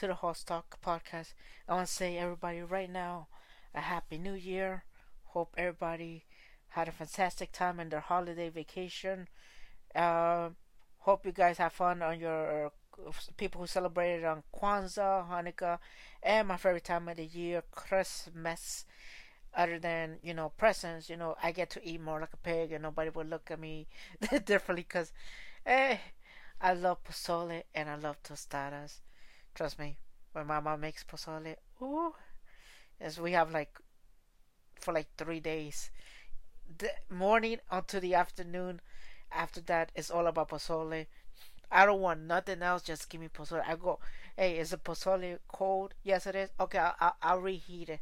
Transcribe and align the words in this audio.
to 0.00 0.06
the 0.06 0.14
Host 0.14 0.46
Talk 0.46 0.80
podcast. 0.82 1.34
I 1.68 1.74
want 1.74 1.86
to 1.86 1.92
say, 1.92 2.16
everybody, 2.16 2.62
right 2.62 2.88
now, 2.88 3.26
a 3.74 3.82
happy 3.82 4.16
new 4.16 4.32
year. 4.32 4.84
Hope 5.24 5.54
everybody 5.58 6.24
had 6.68 6.88
a 6.88 6.92
fantastic 6.92 7.52
time 7.52 7.78
in 7.78 7.90
their 7.90 8.00
holiday 8.00 8.48
vacation. 8.48 9.28
Uh, 9.94 10.50
hope 11.00 11.26
you 11.26 11.32
guys 11.32 11.58
have 11.58 11.74
fun 11.74 12.00
on 12.00 12.18
your 12.18 12.72
people 13.36 13.60
who 13.60 13.66
celebrated 13.66 14.24
on 14.24 14.42
Kwanzaa, 14.54 15.28
Hanukkah, 15.28 15.78
and 16.22 16.48
my 16.48 16.56
favorite 16.56 16.84
time 16.84 17.06
of 17.06 17.18
the 17.18 17.26
year, 17.26 17.62
Christmas. 17.70 18.86
Other 19.54 19.78
than 19.78 20.16
you 20.22 20.32
know 20.32 20.48
presents, 20.56 21.10
you 21.10 21.18
know 21.18 21.36
I 21.42 21.52
get 21.52 21.68
to 21.70 21.86
eat 21.86 22.00
more 22.00 22.20
like 22.20 22.32
a 22.32 22.38
pig, 22.38 22.72
and 22.72 22.84
nobody 22.84 23.10
would 23.10 23.28
look 23.28 23.50
at 23.50 23.60
me 23.60 23.86
differently 24.46 24.86
because, 24.88 25.12
eh, 25.66 25.98
I 26.58 26.72
love 26.72 27.04
pozole 27.04 27.64
and 27.74 27.90
I 27.90 27.96
love 27.96 28.22
tostadas. 28.22 29.00
Trust 29.54 29.78
me, 29.78 29.96
when 30.32 30.46
my 30.46 30.60
mom 30.60 30.80
makes 30.80 31.04
pozole, 31.04 31.56
ooh, 31.82 32.14
as 33.00 33.20
we 33.20 33.32
have 33.32 33.50
like 33.50 33.78
for 34.80 34.92
like 34.94 35.08
three 35.16 35.40
days, 35.40 35.90
the 36.78 36.90
morning 37.08 37.58
until 37.70 38.00
the 38.00 38.14
afternoon. 38.14 38.80
After 39.32 39.60
that, 39.62 39.92
it's 39.94 40.10
all 40.10 40.26
about 40.26 40.48
pozole. 40.48 41.06
I 41.70 41.86
don't 41.86 42.00
want 42.00 42.22
nothing 42.22 42.62
else. 42.62 42.82
Just 42.82 43.08
give 43.08 43.20
me 43.20 43.28
pozole. 43.28 43.62
I 43.64 43.76
go, 43.76 44.00
hey, 44.36 44.58
is 44.58 44.70
the 44.70 44.76
pozole 44.76 45.38
cold? 45.46 45.94
Yes, 46.02 46.26
it 46.26 46.34
is. 46.34 46.50
Okay, 46.58 46.78
I'll, 46.78 46.96
I'll, 47.00 47.16
I'll 47.22 47.38
reheat 47.38 47.88
it. 47.88 48.00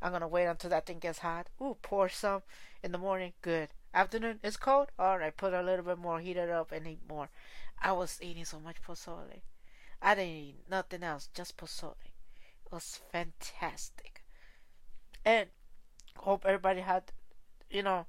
I'm 0.00 0.12
gonna 0.12 0.28
wait 0.28 0.46
until 0.46 0.70
that 0.70 0.86
thing 0.86 0.98
gets 0.98 1.18
hot. 1.18 1.48
Ooh, 1.60 1.76
pour 1.82 2.08
some 2.08 2.42
in 2.82 2.92
the 2.92 2.98
morning. 2.98 3.34
Good. 3.42 3.68
Afternoon, 3.94 4.40
it's 4.42 4.56
cold. 4.56 4.88
All 4.98 5.18
right, 5.18 5.36
put 5.36 5.52
a 5.52 5.62
little 5.62 5.84
bit 5.84 5.98
more, 5.98 6.20
heat 6.20 6.38
it 6.38 6.48
up, 6.48 6.72
and 6.72 6.86
eat 6.86 7.00
more. 7.08 7.28
I 7.80 7.92
was 7.92 8.18
eating 8.22 8.46
so 8.46 8.58
much 8.58 8.82
pozole. 8.82 9.42
I 10.02 10.14
didn't 10.16 10.30
eat 10.30 10.56
nothing 10.68 11.04
else, 11.04 11.28
just 11.32 11.56
pozole. 11.56 11.94
It 12.66 12.72
was 12.72 13.00
fantastic. 13.12 14.22
And 15.24 15.48
hope 16.16 16.44
everybody 16.44 16.80
had, 16.80 17.04
you 17.70 17.82
know, 17.82 18.06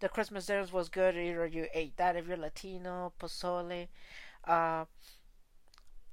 the 0.00 0.08
Christmas 0.08 0.46
dinners 0.46 0.72
was 0.72 0.88
good. 0.88 1.16
Either 1.16 1.46
you 1.46 1.66
ate 1.72 1.96
that 1.96 2.16
if 2.16 2.26
you're 2.26 2.36
Latino, 2.36 3.12
pozole. 3.20 3.88
Uh, 4.44 4.84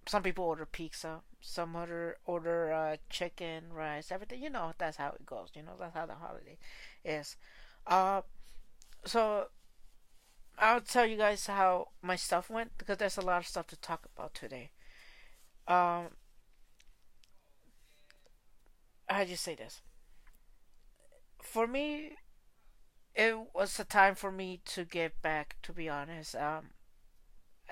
some 0.07 0.23
people 0.23 0.45
order 0.45 0.65
pizza. 0.65 1.21
Some 1.41 1.75
other 1.75 2.17
order 2.25 2.71
uh, 2.71 2.97
chicken, 3.09 3.73
rice, 3.73 4.11
everything. 4.11 4.41
You 4.41 4.49
know, 4.49 4.73
that's 4.77 4.97
how 4.97 5.09
it 5.09 5.25
goes. 5.25 5.49
You 5.55 5.63
know, 5.63 5.73
that's 5.79 5.95
how 5.95 6.05
the 6.05 6.15
holiday 6.15 6.57
is. 7.03 7.35
Uh, 7.85 8.21
so 9.05 9.47
I'll 10.57 10.81
tell 10.81 11.05
you 11.05 11.17
guys 11.17 11.45
how 11.47 11.89
my 12.01 12.15
stuff 12.15 12.49
went 12.49 12.77
because 12.77 12.97
there's 12.97 13.17
a 13.17 13.21
lot 13.21 13.39
of 13.39 13.47
stuff 13.47 13.67
to 13.67 13.75
talk 13.75 14.07
about 14.15 14.33
today. 14.33 14.71
Um, 15.67 16.09
how 19.09 19.23
do 19.23 19.29
you 19.31 19.35
say 19.37 19.55
this? 19.55 19.81
For 21.41 21.65
me, 21.65 22.17
it 23.15 23.35
was 23.53 23.79
a 23.79 23.83
time 23.85 24.15
for 24.15 24.31
me 24.31 24.61
to 24.65 24.85
get 24.85 25.21
back. 25.21 25.57
To 25.63 25.73
be 25.73 25.89
honest, 25.89 26.35
um, 26.35 26.71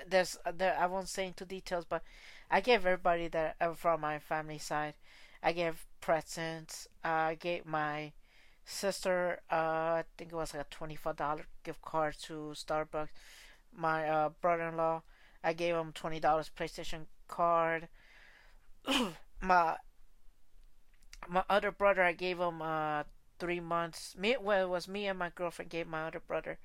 there's 0.06 0.36
there 0.52 0.76
I 0.78 0.86
won't 0.86 1.08
say 1.08 1.26
into 1.26 1.44
details, 1.44 1.84
but 1.84 2.02
I 2.50 2.60
gave 2.60 2.84
everybody 2.86 3.28
that 3.28 3.56
uh, 3.60 3.72
from 3.74 4.00
my 4.00 4.18
family 4.18 4.58
side, 4.58 4.94
I 5.42 5.52
gave 5.52 5.86
presents. 6.00 6.88
I 7.02 7.34
gave 7.36 7.66
my 7.66 8.12
sister, 8.64 9.40
uh, 9.52 9.54
I 10.00 10.04
think 10.18 10.32
it 10.32 10.36
was 10.36 10.54
like 10.54 10.64
a 10.66 10.70
twenty-five 10.70 11.16
dollar 11.16 11.46
gift 11.64 11.82
card 11.82 12.16
to 12.24 12.54
Starbucks. 12.54 13.10
My 13.76 14.08
uh, 14.08 14.30
brother-in-law, 14.40 15.02
I 15.44 15.52
gave 15.54 15.74
him 15.76 15.92
twenty 15.92 16.20
dollars 16.20 16.50
PlayStation 16.56 17.06
card. 17.28 17.88
my 19.40 19.76
my 21.28 21.44
other 21.48 21.70
brother, 21.70 22.02
I 22.02 22.12
gave 22.12 22.38
him 22.38 22.62
uh 22.62 23.04
three 23.38 23.60
months. 23.60 24.16
Me, 24.16 24.36
well, 24.40 24.66
it 24.66 24.68
was 24.68 24.88
me 24.88 25.06
and 25.06 25.18
my 25.18 25.30
girlfriend 25.30 25.70
gave 25.70 25.86
my 25.86 26.06
other 26.06 26.20
brother 26.20 26.58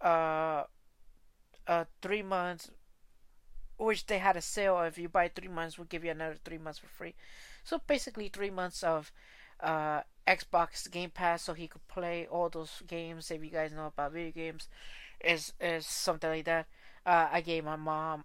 uh 0.00 0.64
uh 1.66 1.84
three 2.02 2.22
months, 2.22 2.70
which 3.76 4.06
they 4.06 4.18
had 4.18 4.36
a 4.36 4.40
sale. 4.42 4.80
If 4.80 4.98
you 4.98 5.08
buy 5.08 5.28
three 5.28 5.48
months, 5.48 5.78
we'll 5.78 5.86
give 5.86 6.04
you 6.04 6.10
another 6.10 6.36
three 6.44 6.58
months 6.58 6.78
for 6.78 6.88
free. 6.88 7.14
So 7.64 7.80
basically, 7.86 8.28
three 8.28 8.50
months 8.50 8.82
of 8.82 9.12
uh 9.60 10.02
Xbox 10.26 10.90
Game 10.90 11.10
Pass 11.10 11.42
so 11.42 11.54
he 11.54 11.68
could 11.68 11.86
play 11.88 12.26
all 12.26 12.48
those 12.48 12.82
games. 12.86 13.30
If 13.30 13.42
you 13.42 13.50
guys 13.50 13.72
know 13.72 13.86
about 13.86 14.12
video 14.12 14.32
games, 14.32 14.68
is 15.20 15.52
is 15.60 15.86
something 15.86 16.30
like 16.30 16.44
that. 16.46 16.66
Uh, 17.06 17.28
I 17.32 17.40
gave 17.40 17.64
my 17.64 17.76
mom 17.76 18.24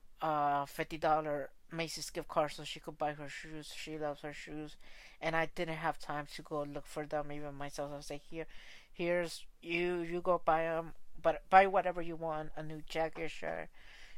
fifty 0.65 0.97
dollar 0.97 1.49
Macy's 1.71 2.09
gift 2.09 2.27
card 2.27 2.51
so 2.51 2.63
she 2.63 2.79
could 2.79 2.97
buy 2.97 3.13
her 3.13 3.29
shoes. 3.29 3.73
She 3.75 3.97
loves 3.97 4.21
her 4.21 4.33
shoes, 4.33 4.75
and 5.21 5.35
I 5.35 5.47
didn't 5.55 5.75
have 5.75 5.99
time 5.99 6.27
to 6.35 6.41
go 6.41 6.63
look 6.63 6.85
for 6.85 7.05
them 7.05 7.31
even 7.31 7.55
myself. 7.55 7.91
I 7.93 7.97
was 7.97 8.09
like, 8.09 8.23
here, 8.29 8.45
here's 8.91 9.45
you. 9.61 10.01
You 10.01 10.21
go 10.21 10.41
buy 10.43 10.63
them, 10.63 10.93
but 11.21 11.43
buy 11.49 11.67
whatever 11.67 12.01
you 12.01 12.15
want. 12.15 12.51
A 12.55 12.63
new 12.63 12.81
jacket, 12.87 13.31
shirt, 13.31 13.69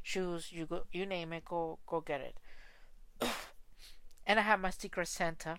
shoes. 0.03 0.51
You 0.51 0.65
go, 0.65 0.83
you 0.91 1.05
name 1.05 1.33
it. 1.33 1.45
Go, 1.45 1.79
go 1.87 2.01
get 2.01 2.21
it. 2.21 2.37
and 4.27 4.39
I 4.39 4.43
have 4.43 4.59
my 4.59 4.69
Secret 4.69 5.07
Santa 5.07 5.57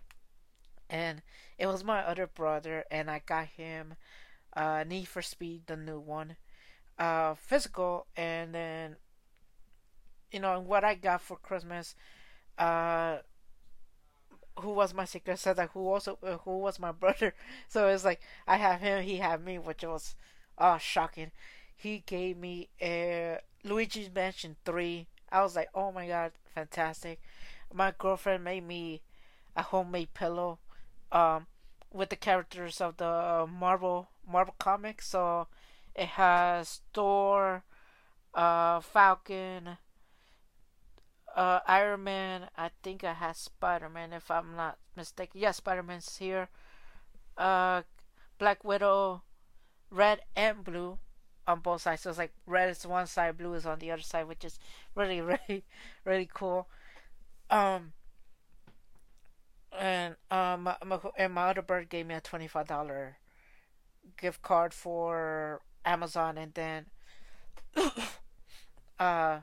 and 0.88 1.22
it 1.58 1.66
was 1.66 1.84
my 1.84 2.00
other 2.00 2.26
brother, 2.26 2.84
and 2.90 3.10
I 3.10 3.20
got 3.24 3.46
him 3.46 3.94
uh, 4.54 4.84
Need 4.86 5.08
for 5.08 5.22
Speed, 5.22 5.62
the 5.66 5.76
new 5.76 5.98
one, 5.98 6.36
uh, 6.98 7.34
physical, 7.34 8.06
and 8.16 8.54
then 8.54 8.96
you 10.36 10.42
know 10.42 10.60
what 10.60 10.84
I 10.84 10.94
got 10.94 11.22
for 11.22 11.36
Christmas. 11.38 11.94
Uh, 12.58 13.18
who 14.60 14.70
was 14.70 14.94
my 14.94 15.04
secret 15.04 15.38
Santa? 15.38 15.68
Who 15.72 15.88
also 15.88 16.18
uh, 16.22 16.38
who 16.38 16.58
was 16.58 16.78
my 16.78 16.92
brother? 17.02 17.34
So 17.68 17.88
it's 17.88 18.04
like 18.04 18.20
I 18.46 18.56
have 18.56 18.80
him, 18.80 19.02
he 19.02 19.16
had 19.18 19.44
me, 19.44 19.58
which 19.58 19.82
was 19.84 20.14
uh 20.58 20.78
shocking. 20.78 21.30
He 21.76 22.02
gave 22.06 22.36
me 22.38 22.68
Luigi's 23.64 24.10
Mansion 24.14 24.56
three. 24.64 25.06
I 25.30 25.42
was 25.42 25.56
like, 25.56 25.68
oh 25.74 25.92
my 25.92 26.06
god, 26.08 26.32
fantastic. 26.54 27.20
My 27.72 27.92
girlfriend 27.98 28.44
made 28.44 28.64
me 28.66 29.02
a 29.56 29.62
homemade 29.62 30.14
pillow 30.14 30.58
um, 31.12 31.46
with 31.92 32.10
the 32.10 32.16
characters 32.16 32.80
of 32.80 32.96
the 32.98 33.46
Marvel 33.50 34.08
Marvel 34.26 34.54
comics. 34.58 35.08
So 35.08 35.48
it 35.94 36.08
has 36.10 36.80
Thor, 36.94 37.64
uh, 38.34 38.80
Falcon, 38.80 39.78
uh, 41.36 41.60
Iron 41.66 42.04
Man. 42.04 42.48
I 42.56 42.70
think 42.82 43.04
I 43.04 43.12
had 43.12 43.36
Spider 43.36 43.88
Man 43.88 44.12
if 44.12 44.30
I'm 44.30 44.56
not 44.56 44.78
mistaken. 44.96 45.40
Yeah, 45.40 45.52
Spider 45.52 45.84
Man's 45.84 46.16
here. 46.16 46.48
Uh, 47.38 47.82
Black 48.38 48.64
Widow, 48.64 49.22
red 49.90 50.22
and 50.34 50.64
blue 50.64 50.98
on 51.46 51.60
both 51.60 51.82
sides. 51.82 52.02
So 52.02 52.10
it's 52.10 52.18
like 52.18 52.32
red 52.46 52.70
is 52.70 52.86
one 52.86 53.06
side, 53.06 53.38
blue 53.38 53.54
is 53.54 53.66
on 53.66 53.78
the 53.78 53.92
other 53.92 54.02
side, 54.02 54.26
which 54.26 54.44
is 54.44 54.58
really, 54.94 55.20
really, 55.48 55.64
really 56.04 56.28
cool. 56.32 56.68
Um, 57.50 57.92
and 59.78 60.16
um 60.30 60.68
and 61.18 61.34
my 61.34 61.50
other 61.50 61.62
bird 61.62 61.88
gave 61.88 62.06
me 62.06 62.14
a 62.14 62.20
twenty 62.20 62.48
five 62.48 62.66
dollar 62.66 63.18
gift 64.16 64.42
card 64.42 64.72
for 64.72 65.60
Amazon, 65.84 66.38
and 66.38 66.54
then 66.54 66.86
uh 68.98 69.40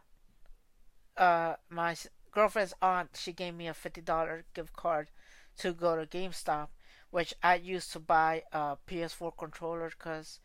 uh 1.17 1.55
my 1.69 1.95
girlfriend's 2.31 2.73
aunt 2.81 3.11
she 3.15 3.33
gave 3.33 3.53
me 3.55 3.67
a 3.67 3.73
fifty 3.73 4.01
dollar 4.01 4.45
gift 4.53 4.73
card 4.73 5.09
to 5.57 5.73
go 5.73 5.95
to 5.95 6.05
GameStop, 6.07 6.69
which 7.11 7.33
I 7.43 7.55
used 7.55 7.91
to 7.93 7.99
buy 7.99 8.43
a 8.51 8.77
PS4 8.87 9.31
controller 9.31 9.89
because 9.89 10.39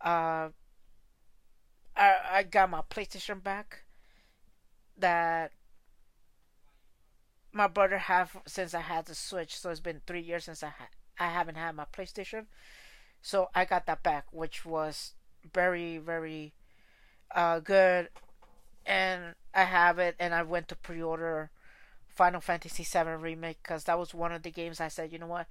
uh 0.00 0.50
I 1.96 2.18
I 2.30 2.42
got 2.42 2.68
my 2.68 2.82
PlayStation 2.82 3.42
back 3.42 3.84
that 4.96 5.52
my 7.52 7.66
brother 7.66 7.98
have 7.98 8.36
since 8.46 8.74
I 8.74 8.80
had 8.80 9.06
the 9.06 9.14
Switch. 9.14 9.56
So 9.58 9.70
it's 9.70 9.80
been 9.80 10.00
three 10.06 10.20
years 10.20 10.44
since 10.44 10.62
I 10.62 10.68
ha- 10.68 10.88
I 11.18 11.28
haven't 11.28 11.56
had 11.56 11.74
my 11.74 11.84
PlayStation. 11.92 12.46
So 13.22 13.50
I 13.54 13.64
got 13.66 13.86
that 13.86 14.02
back, 14.02 14.26
which 14.32 14.64
was 14.64 15.14
very 15.54 15.98
very 15.98 16.54
uh, 17.34 17.60
good, 17.60 18.10
and 18.86 19.34
I 19.54 19.64
have 19.64 19.98
it. 19.98 20.16
And 20.18 20.34
I 20.34 20.42
went 20.42 20.68
to 20.68 20.76
pre-order 20.76 21.50
Final 22.08 22.40
Fantasy 22.40 22.84
VII 22.84 23.10
remake 23.10 23.62
because 23.62 23.84
that 23.84 23.98
was 23.98 24.14
one 24.14 24.32
of 24.32 24.42
the 24.42 24.50
games 24.50 24.80
I 24.80 24.88
said, 24.88 25.12
you 25.12 25.18
know 25.18 25.26
what, 25.26 25.46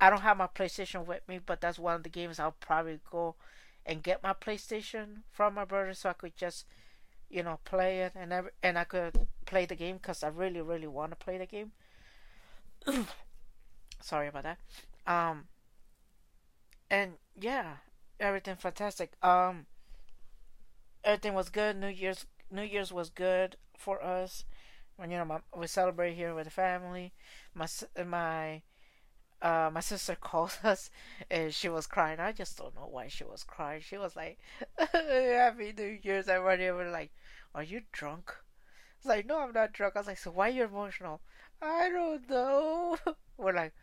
I 0.00 0.10
don't 0.10 0.22
have 0.22 0.36
my 0.36 0.46
PlayStation 0.48 1.06
with 1.06 1.26
me, 1.28 1.40
but 1.44 1.60
that's 1.60 1.78
one 1.78 1.96
of 1.96 2.02
the 2.04 2.08
games 2.08 2.38
I'll 2.38 2.56
probably 2.60 3.00
go 3.10 3.34
and 3.86 4.02
get 4.02 4.22
my 4.22 4.32
PlayStation 4.32 5.22
from 5.32 5.54
my 5.54 5.64
brother 5.64 5.94
so 5.94 6.10
I 6.10 6.14
could 6.14 6.36
just 6.36 6.66
you 7.30 7.42
know, 7.42 7.58
play 7.64 8.00
it 8.00 8.12
and 8.14 8.32
every, 8.32 8.50
and 8.62 8.78
I 8.78 8.84
could 8.84 9.26
play 9.46 9.66
the 9.66 9.74
game 9.74 9.96
because 9.96 10.22
I 10.22 10.28
really, 10.28 10.60
really 10.62 10.86
want 10.86 11.12
to 11.12 11.16
play 11.16 11.38
the 11.38 11.46
game. 11.46 11.72
Sorry 14.00 14.28
about 14.28 14.44
that. 14.44 14.58
Um, 15.06 15.44
and 16.90 17.14
yeah, 17.38 17.76
everything 18.18 18.56
fantastic. 18.56 19.12
Um, 19.22 19.66
everything 21.04 21.34
was 21.34 21.48
good. 21.48 21.76
New 21.76 21.88
Year's 21.88 22.26
New 22.50 22.62
Year's 22.62 22.92
was 22.92 23.10
good 23.10 23.56
for 23.76 24.02
us. 24.02 24.44
When 24.96 25.10
you 25.10 25.18
know 25.18 25.24
my, 25.24 25.40
we 25.56 25.66
celebrate 25.66 26.14
here 26.14 26.34
with 26.34 26.44
the 26.46 26.50
family. 26.50 27.12
My 27.54 27.66
my 28.04 28.62
uh, 29.40 29.70
my 29.72 29.80
sister 29.80 30.14
called 30.20 30.58
us 30.64 30.90
and 31.30 31.54
she 31.54 31.68
was 31.68 31.86
crying. 31.86 32.20
I 32.20 32.32
just 32.32 32.56
don't 32.58 32.74
know 32.74 32.88
why 32.90 33.08
she 33.08 33.24
was 33.24 33.44
crying. 33.44 33.82
She 33.82 33.98
was 33.98 34.16
like, 34.16 34.38
"Happy 34.78 35.72
New 35.76 35.98
Year's, 36.02 36.28
everybody." 36.28 36.70
We're 36.70 36.90
like, 36.90 37.12
"Are 37.54 37.62
you 37.62 37.82
drunk?" 37.92 38.34
It's 38.96 39.06
like, 39.06 39.26
"No, 39.26 39.40
I'm 39.40 39.52
not 39.52 39.72
drunk." 39.72 39.94
I 39.96 40.00
was 40.00 40.06
like, 40.08 40.18
"So 40.18 40.30
why 40.30 40.48
are 40.48 40.52
you 40.52 40.64
emotional?" 40.64 41.20
I 41.60 41.88
don't 41.90 42.28
know. 42.30 42.98
We're 43.36 43.52
like, 43.52 43.74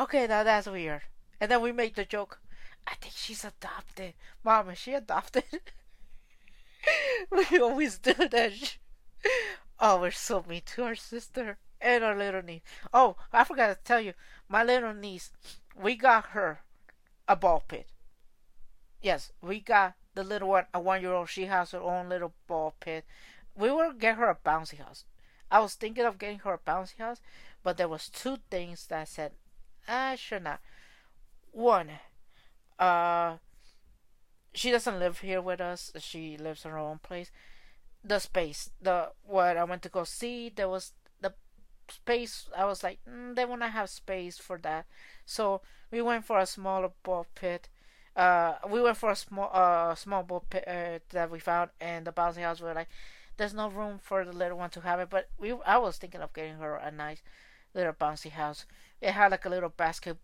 "Okay, 0.00 0.26
now 0.26 0.42
that's 0.42 0.66
weird." 0.66 1.02
And 1.40 1.50
then 1.50 1.62
we 1.62 1.72
make 1.72 1.94
the 1.94 2.04
joke. 2.04 2.40
I 2.86 2.94
think 2.96 3.14
she's 3.16 3.44
adopted. 3.44 4.14
Mom, 4.42 4.70
is 4.70 4.78
she 4.78 4.94
adopted? 4.94 5.44
we 7.30 7.58
always 7.58 7.98
do 7.98 8.14
that. 8.14 8.76
Oh, 9.80 10.00
we're 10.00 10.10
so 10.10 10.44
mean 10.48 10.62
to 10.66 10.84
our 10.84 10.94
sister 10.94 11.58
and 11.80 12.04
our 12.04 12.16
little 12.16 12.42
niece. 12.42 12.62
Oh, 12.92 13.16
I 13.32 13.44
forgot 13.44 13.68
to 13.68 13.78
tell 13.84 14.00
you, 14.00 14.14
my 14.48 14.64
little 14.64 14.94
niece, 14.94 15.30
we 15.80 15.94
got 15.94 16.26
her 16.26 16.60
a 17.26 17.36
ball 17.36 17.62
pit. 17.66 17.86
Yes, 19.00 19.32
we 19.40 19.60
got 19.60 19.94
the 20.14 20.24
little 20.24 20.48
one, 20.48 20.66
a 20.74 20.80
one 20.80 21.00
year 21.00 21.12
old. 21.12 21.28
She 21.28 21.46
has 21.46 21.70
her 21.70 21.80
own 21.80 22.08
little 22.08 22.34
ball 22.46 22.74
pit. 22.80 23.04
We 23.54 23.70
will 23.70 23.92
get 23.92 24.16
her 24.16 24.28
a 24.28 24.34
bouncy 24.34 24.78
house. 24.78 25.04
I 25.50 25.60
was 25.60 25.74
thinking 25.74 26.04
of 26.04 26.18
getting 26.18 26.40
her 26.40 26.54
a 26.54 26.58
bouncy 26.58 26.98
house, 26.98 27.20
but 27.62 27.76
there 27.76 27.88
was 27.88 28.08
two 28.08 28.38
things 28.50 28.86
that 28.86 29.00
I 29.00 29.04
said 29.04 29.32
I 29.86 30.16
should 30.16 30.44
not. 30.44 30.60
One, 31.52 31.90
uh, 32.78 33.36
she 34.54 34.70
doesn't 34.70 34.98
live 34.98 35.20
here 35.20 35.40
with 35.40 35.60
us. 35.60 35.92
She 35.98 36.36
lives 36.36 36.64
in 36.64 36.70
her 36.70 36.78
own 36.78 36.98
place. 36.98 37.30
The 38.04 38.18
space, 38.18 38.70
the 38.80 39.10
what 39.26 39.56
I 39.56 39.64
went 39.64 39.82
to 39.82 39.88
go 39.88 40.04
see, 40.04 40.50
there 40.50 40.68
was 40.68 40.92
the 41.20 41.34
space. 41.90 42.48
I 42.56 42.64
was 42.64 42.82
like, 42.82 43.00
mm, 43.08 43.34
they 43.34 43.44
want 43.44 43.62
to 43.62 43.68
have 43.68 43.90
space 43.90 44.38
for 44.38 44.58
that, 44.58 44.86
so 45.26 45.60
we 45.90 46.00
went 46.02 46.24
for 46.24 46.38
a 46.38 46.46
smaller 46.46 46.90
ball 47.02 47.26
pit. 47.34 47.68
Uh, 48.16 48.54
we 48.68 48.80
went 48.82 48.96
for 48.96 49.10
a 49.10 49.16
small, 49.16 49.50
uh, 49.52 49.94
small 49.94 50.22
ball 50.22 50.44
pit 50.50 50.64
uh, 50.66 50.98
that 51.10 51.30
we 51.30 51.38
found, 51.38 51.70
and 51.80 52.06
the 52.06 52.12
bouncy 52.12 52.42
house. 52.42 52.60
We 52.60 52.68
were 52.68 52.74
like, 52.74 52.88
there's 53.36 53.54
no 53.54 53.68
room 53.68 53.98
for 54.02 54.24
the 54.24 54.32
little 54.32 54.58
one 54.58 54.70
to 54.70 54.80
have 54.80 55.00
it, 55.00 55.10
but 55.10 55.28
we, 55.38 55.52
I 55.66 55.78
was 55.78 55.96
thinking 55.98 56.20
of 56.20 56.32
getting 56.32 56.56
her 56.56 56.76
a 56.76 56.90
nice 56.90 57.22
little 57.74 57.92
bouncy 57.92 58.30
house. 58.30 58.66
It 59.00 59.12
had 59.12 59.30
like 59.30 59.44
a 59.44 59.48
little 59.48 59.68
basket, 59.70 60.16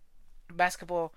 basketball 0.52 1.12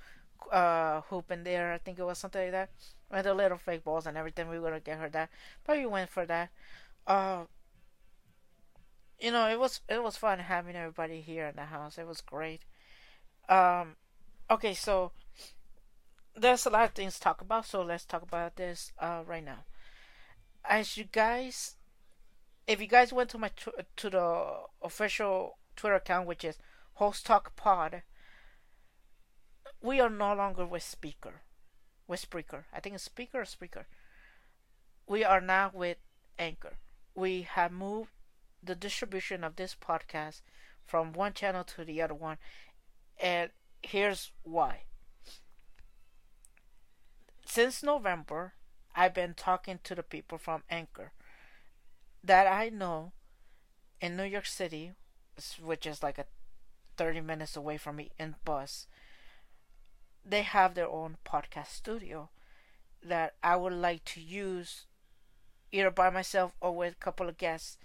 uh, 0.51 1.01
hoop 1.09 1.31
in 1.31 1.43
there. 1.43 1.73
I 1.73 1.77
think 1.79 1.99
it 1.99 2.03
was 2.03 2.17
something 2.19 2.41
like 2.41 2.51
that. 2.51 2.69
With 3.11 3.23
the 3.23 3.33
little 3.33 3.57
fake 3.57 3.83
balls 3.83 4.05
and 4.05 4.17
everything. 4.17 4.49
We 4.49 4.59
were 4.59 4.69
gonna 4.69 4.79
get 4.81 4.99
her 4.99 5.09
that, 5.09 5.29
but 5.65 5.77
we 5.77 5.85
went 5.85 6.09
for 6.09 6.25
that. 6.25 6.49
Uh, 7.05 7.45
you 9.19 9.31
know, 9.31 9.47
it 9.47 9.59
was 9.59 9.81
it 9.87 10.03
was 10.03 10.17
fun 10.17 10.39
having 10.39 10.75
everybody 10.75 11.21
here 11.21 11.47
in 11.47 11.55
the 11.55 11.65
house. 11.65 11.97
It 11.97 12.07
was 12.07 12.21
great. 12.21 12.61
Um, 13.47 13.95
okay, 14.51 14.73
so 14.73 15.11
there's 16.35 16.65
a 16.65 16.69
lot 16.69 16.85
of 16.85 16.91
things 16.91 17.15
to 17.15 17.21
talk 17.21 17.41
about. 17.41 17.65
So 17.65 17.81
let's 17.81 18.05
talk 18.05 18.21
about 18.21 18.57
this 18.57 18.91
uh, 18.99 19.23
right 19.25 19.43
now. 19.43 19.65
As 20.65 20.97
you 20.97 21.05
guys, 21.05 21.77
if 22.67 22.81
you 22.81 22.87
guys 22.87 23.13
went 23.13 23.29
to 23.29 23.37
my 23.37 23.49
tw- 23.49 23.85
to 23.95 24.09
the 24.09 24.63
official 24.81 25.57
Twitter 25.77 25.95
account, 25.95 26.27
which 26.27 26.43
is 26.43 26.57
Host 26.95 27.25
Talk 27.25 27.55
Pod 27.55 28.03
we 29.81 29.99
are 29.99 30.09
no 30.09 30.33
longer 30.33 30.65
with 30.65 30.83
Speaker, 30.83 31.41
with 32.07 32.27
Spreaker. 32.27 32.63
I 32.73 32.79
think 32.79 32.95
it's 32.95 33.03
Speaker 33.03 33.41
or 33.41 33.45
Spreaker. 33.45 33.85
We 35.07 35.23
are 35.23 35.41
now 35.41 35.71
with 35.73 35.97
Anchor. 36.39 36.77
We 37.15 37.43
have 37.43 37.71
moved 37.71 38.11
the 38.63 38.75
distribution 38.75 39.43
of 39.43 39.55
this 39.55 39.75
podcast 39.75 40.41
from 40.85 41.13
one 41.13 41.33
channel 41.33 41.63
to 41.63 41.83
the 41.83 42.01
other 42.01 42.13
one, 42.13 42.37
and 43.19 43.51
here's 43.81 44.31
why. 44.43 44.81
Since 47.45 47.83
November, 47.83 48.53
I've 48.95 49.13
been 49.13 49.33
talking 49.33 49.79
to 49.83 49.95
the 49.95 50.03
people 50.03 50.37
from 50.37 50.63
Anchor 50.69 51.11
that 52.23 52.47
I 52.47 52.69
know 52.69 53.13
in 54.01 54.17
New 54.17 54.23
York 54.23 54.45
City, 54.45 54.91
which 55.61 55.85
is 55.85 56.03
like 56.03 56.17
a 56.17 56.25
30 56.97 57.21
minutes 57.21 57.55
away 57.55 57.77
from 57.77 57.97
me 57.97 58.11
in 58.19 58.35
bus 58.43 58.87
they 60.27 60.41
have 60.41 60.73
their 60.73 60.89
own 60.89 61.17
podcast 61.25 61.67
studio 61.67 62.29
that 63.03 63.35
I 63.41 63.55
would 63.55 63.73
like 63.73 64.03
to 64.05 64.21
use 64.21 64.85
either 65.71 65.91
by 65.91 66.09
myself 66.09 66.53
or 66.59 66.75
with 66.75 66.93
a 66.93 67.03
couple 67.03 67.29
of 67.29 67.37
guests 67.37 67.77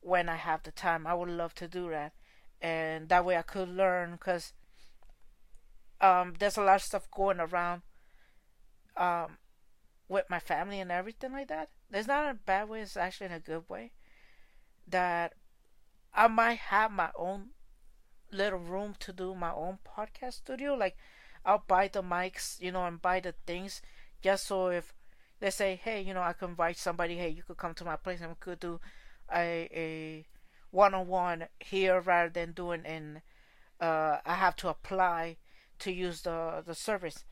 when 0.00 0.28
I 0.28 0.36
have 0.36 0.62
the 0.62 0.70
time. 0.70 1.06
I 1.06 1.14
would 1.14 1.28
love 1.28 1.54
to 1.56 1.68
do 1.68 1.90
that. 1.90 2.12
And 2.60 3.08
that 3.08 3.24
way 3.24 3.36
I 3.36 3.42
could 3.42 3.68
learn 3.68 4.12
because 4.12 4.52
um, 6.00 6.34
there's 6.38 6.56
a 6.56 6.62
lot 6.62 6.76
of 6.76 6.82
stuff 6.82 7.08
going 7.10 7.40
around 7.40 7.82
um, 8.96 9.38
with 10.08 10.24
my 10.28 10.38
family 10.38 10.80
and 10.80 10.90
everything 10.90 11.32
like 11.32 11.48
that. 11.48 11.70
There's 11.90 12.06
not 12.06 12.30
a 12.30 12.34
bad 12.34 12.68
way, 12.68 12.82
it's 12.82 12.96
actually 12.96 13.26
in 13.28 13.32
a 13.32 13.40
good 13.40 13.68
way. 13.68 13.92
That 14.86 15.34
I 16.14 16.28
might 16.28 16.58
have 16.58 16.90
my 16.90 17.10
own 17.16 17.50
little 18.30 18.58
room 18.58 18.94
to 19.00 19.12
do 19.12 19.34
my 19.34 19.52
own 19.52 19.78
podcast 19.86 20.34
studio. 20.34 20.74
Like, 20.74 20.96
I'll 21.48 21.64
buy 21.66 21.88
the 21.88 22.02
mics, 22.02 22.60
you 22.60 22.72
know, 22.72 22.84
and 22.86 23.00
buy 23.02 23.20
the 23.20 23.34
things 23.46 23.82
just 24.22 24.46
so 24.46 24.68
if 24.68 24.94
they 25.40 25.50
say, 25.50 25.76
hey, 25.82 26.00
you 26.02 26.14
know, 26.14 26.22
I 26.22 26.32
can 26.34 26.50
invite 26.50 26.76
somebody, 26.78 27.16
hey, 27.16 27.28
you 27.30 27.42
could 27.42 27.56
come 27.56 27.74
to 27.74 27.84
my 27.84 27.96
place 27.96 28.20
and 28.20 28.30
we 28.30 28.36
could 28.40 28.60
do 28.60 28.80
a 29.32 29.68
a 29.86 30.26
one 30.70 30.94
on 30.94 31.06
one 31.08 31.46
here 31.60 32.00
rather 32.00 32.30
than 32.30 32.52
doing 32.52 32.84
in 32.84 33.22
uh 33.80 34.18
I 34.26 34.34
have 34.34 34.56
to 34.56 34.68
apply 34.68 35.38
to 35.80 35.92
use 35.92 36.22
the 36.22 36.62
the 36.66 36.74
service. 36.74 37.24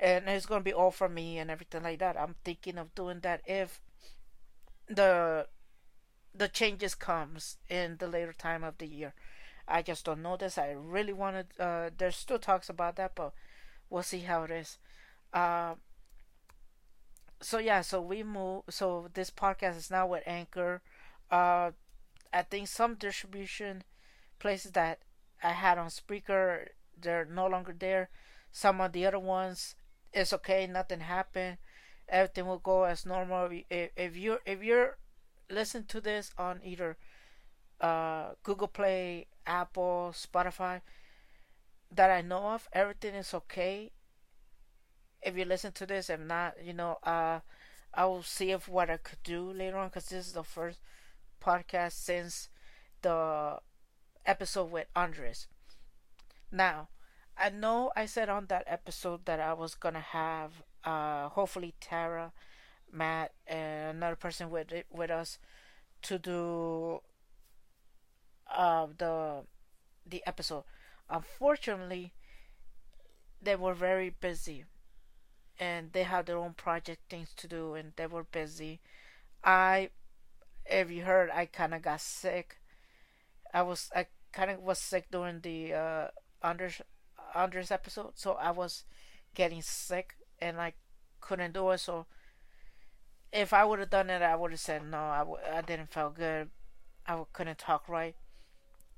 And 0.00 0.28
it's 0.28 0.46
gonna 0.46 0.62
be 0.64 0.72
all 0.74 0.92
for 0.92 1.08
me 1.08 1.38
and 1.38 1.50
everything 1.50 1.82
like 1.84 2.00
that. 2.00 2.18
I'm 2.20 2.36
thinking 2.44 2.78
of 2.78 2.94
doing 2.94 3.20
that 3.20 3.42
if 3.46 3.80
the 4.88 5.46
the 6.34 6.48
changes 6.48 6.94
comes 6.94 7.58
in 7.68 7.96
the 7.98 8.06
later 8.08 8.32
time 8.32 8.64
of 8.64 8.78
the 8.78 8.86
year. 8.86 9.14
I 9.68 9.82
just 9.82 10.04
don't 10.04 10.22
know 10.22 10.36
this. 10.36 10.58
I 10.58 10.70
really 10.72 11.12
wanted. 11.12 11.48
Uh, 11.60 11.90
there's 11.96 12.16
still 12.16 12.38
talks 12.38 12.68
about 12.70 12.96
that, 12.96 13.14
but 13.14 13.34
we'll 13.90 14.02
see 14.02 14.20
how 14.20 14.44
it 14.44 14.50
is. 14.50 14.78
Uh, 15.32 15.74
so 17.40 17.58
yeah, 17.58 17.80
so 17.80 18.00
we 18.00 18.22
move. 18.22 18.62
So 18.70 19.08
this 19.14 19.30
podcast 19.30 19.76
is 19.76 19.90
now 19.90 20.06
with 20.06 20.22
Anchor. 20.26 20.82
Uh, 21.30 21.70
I 22.32 22.42
think 22.42 22.68
some 22.68 22.94
distribution 22.94 23.84
places 24.38 24.72
that 24.72 25.00
I 25.42 25.50
had 25.52 25.78
on 25.78 25.88
Spreaker 25.88 26.68
they're 27.00 27.24
no 27.26 27.46
longer 27.46 27.74
there. 27.78 28.10
Some 28.52 28.80
of 28.80 28.92
the 28.92 29.06
other 29.06 29.18
ones, 29.20 29.74
it's 30.12 30.32
okay. 30.32 30.66
Nothing 30.66 31.00
happened. 31.00 31.58
Everything 32.08 32.46
will 32.46 32.58
go 32.58 32.84
as 32.84 33.06
normal. 33.06 33.50
If, 33.70 33.90
if 33.96 34.16
you're 34.16 34.40
if 34.46 34.62
you're 34.62 34.98
listening 35.50 35.84
to 35.88 36.00
this 36.00 36.32
on 36.38 36.60
either 36.64 36.96
uh, 37.80 38.30
Google 38.42 38.68
Play, 38.68 39.26
Apple, 39.46 40.12
Spotify, 40.14 40.80
that 41.90 42.10
I 42.10 42.20
know 42.22 42.48
of, 42.50 42.68
everything 42.72 43.14
is 43.14 43.34
okay. 43.34 43.92
If 45.22 45.36
you 45.36 45.44
listen 45.44 45.70
to 45.72 45.86
this, 45.86 46.10
if 46.10 46.18
not, 46.20 46.54
you 46.62 46.72
know, 46.72 46.98
uh, 47.04 47.40
I 47.94 48.06
will 48.06 48.22
see 48.22 48.50
if 48.52 48.68
what 48.68 48.90
I 48.90 48.96
could 48.98 49.22
do 49.24 49.52
later 49.52 49.78
on 49.78 49.88
because 49.88 50.06
this 50.06 50.28
is 50.28 50.32
the 50.34 50.44
first 50.44 50.80
podcast 51.42 51.92
since 51.92 52.48
the 53.02 53.60
episode 54.26 54.70
with 54.70 54.88
Andres. 54.96 55.48
Now, 56.50 56.88
I 57.36 57.50
know 57.50 57.90
I 57.96 58.06
said 58.06 58.28
on 58.28 58.46
that 58.46 58.64
episode 58.66 59.24
that 59.26 59.40
I 59.40 59.52
was 59.54 59.74
gonna 59.74 60.00
have, 60.00 60.62
uh, 60.84 61.28
hopefully 61.30 61.74
Tara, 61.80 62.32
Matt, 62.92 63.34
and 63.46 63.96
another 63.98 64.16
person 64.16 64.50
with 64.50 64.72
with 64.90 65.10
us 65.10 65.38
to 66.02 66.18
do 66.18 67.02
uh, 68.50 68.86
the 68.96 69.42
the 70.06 70.22
episode. 70.26 70.64
Unfortunately, 71.10 72.14
they 73.40 73.56
were 73.56 73.74
very 73.74 74.10
busy 74.10 74.64
and 75.60 75.92
they 75.92 76.04
had 76.04 76.26
their 76.26 76.38
own 76.38 76.54
project 76.54 77.02
things 77.10 77.32
to 77.36 77.48
do 77.48 77.74
and 77.74 77.92
they 77.96 78.06
were 78.06 78.24
busy. 78.24 78.80
I 79.44 79.90
if 80.66 80.90
you 80.90 81.04
heard 81.04 81.30
I 81.30 81.46
kinda 81.46 81.80
got 81.80 82.00
sick. 82.02 82.58
I 83.54 83.62
was 83.62 83.90
I 83.96 84.06
kinda 84.32 84.58
was 84.60 84.78
sick 84.78 85.06
during 85.10 85.40
the 85.40 85.74
uh 85.74 86.08
Anders 86.42 86.82
Anders 87.34 87.70
episode, 87.72 88.12
so 88.16 88.34
I 88.34 88.50
was 88.52 88.84
getting 89.34 89.62
sick 89.62 90.16
and 90.40 90.60
I 90.60 90.74
couldn't 91.20 91.52
do 91.54 91.70
it 91.72 91.78
so 91.78 92.06
if 93.32 93.52
I 93.52 93.64
would 93.64 93.78
have 93.78 93.90
done 93.90 94.10
it 94.10 94.22
I 94.22 94.34
would 94.34 94.50
have 94.52 94.60
said 94.60 94.84
no 94.84 94.98
I 94.98 95.18
w- 95.18 95.38
I 95.52 95.60
didn't 95.62 95.92
feel 95.92 96.10
good 96.10 96.50
I 97.06 97.12
w- 97.12 97.26
couldn't 97.32 97.58
talk 97.58 97.88
right 97.88 98.16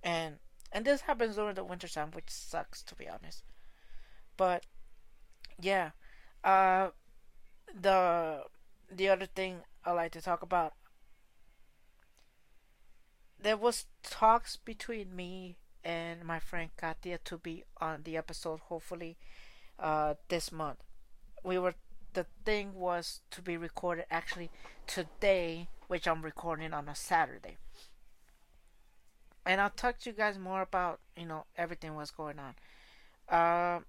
and 0.02 0.38
and 0.72 0.84
this 0.84 1.02
happens 1.02 1.36
during 1.36 1.54
the 1.54 1.64
winter 1.64 1.88
time, 1.88 2.10
which 2.12 2.30
sucks 2.30 2.82
to 2.84 2.94
be 2.94 3.08
honest. 3.08 3.44
But 4.36 4.66
yeah, 5.60 5.90
uh, 6.44 6.90
the 7.78 8.44
the 8.90 9.08
other 9.08 9.26
thing 9.26 9.60
I 9.84 9.92
like 9.92 10.12
to 10.12 10.20
talk 10.20 10.42
about 10.42 10.74
there 13.42 13.56
was 13.56 13.86
talks 14.02 14.56
between 14.56 15.14
me 15.16 15.56
and 15.82 16.24
my 16.24 16.38
friend 16.38 16.70
Katia 16.76 17.18
to 17.24 17.38
be 17.38 17.64
on 17.80 18.02
the 18.02 18.16
episode 18.16 18.60
hopefully 18.60 19.16
uh, 19.78 20.14
this 20.28 20.52
month. 20.52 20.78
We 21.42 21.58
were 21.58 21.74
the 22.12 22.26
thing 22.44 22.74
was 22.74 23.20
to 23.30 23.40
be 23.40 23.56
recorded 23.56 24.04
actually 24.10 24.50
today, 24.86 25.68
which 25.86 26.06
I'm 26.08 26.22
recording 26.22 26.72
on 26.72 26.88
a 26.88 26.94
Saturday. 26.94 27.56
And 29.46 29.60
I'll 29.60 29.70
talk 29.70 29.98
to 30.00 30.10
you 30.10 30.16
guys 30.16 30.38
more 30.38 30.62
about 30.62 31.00
you 31.16 31.26
know 31.26 31.44
everything 31.56 31.94
what's 31.94 32.10
going 32.10 32.38
on. 32.38 32.54
Uh, 33.28 33.80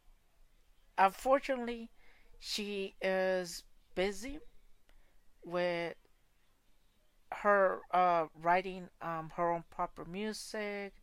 unfortunately, 0.97 1.89
she 2.39 2.95
is 3.01 3.63
busy 3.95 4.39
with 5.45 5.95
her 7.31 7.81
uh, 7.91 8.25
writing 8.41 8.89
um, 9.01 9.31
her 9.35 9.51
own 9.51 9.63
proper 9.69 10.05
music, 10.05 10.93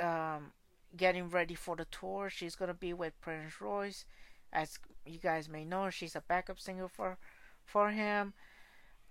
um, 0.00 0.52
getting 0.96 1.28
ready 1.28 1.54
for 1.54 1.76
the 1.76 1.86
tour. 1.86 2.30
She's 2.30 2.56
gonna 2.56 2.74
be 2.74 2.92
with 2.92 3.20
Prince 3.20 3.60
Royce, 3.60 4.04
as 4.52 4.78
you 5.06 5.18
guys 5.18 5.48
may 5.48 5.64
know. 5.64 5.90
She's 5.90 6.16
a 6.16 6.22
backup 6.22 6.58
singer 6.60 6.88
for 6.88 7.18
for 7.64 7.90
him. 7.90 8.34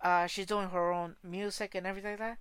Uh, 0.01 0.27
she's 0.27 0.45
doing 0.47 0.69
her 0.69 0.91
own 0.91 1.15
music 1.23 1.75
and 1.75 1.87
everything 1.87 2.13
like 2.13 2.19
that. 2.19 2.37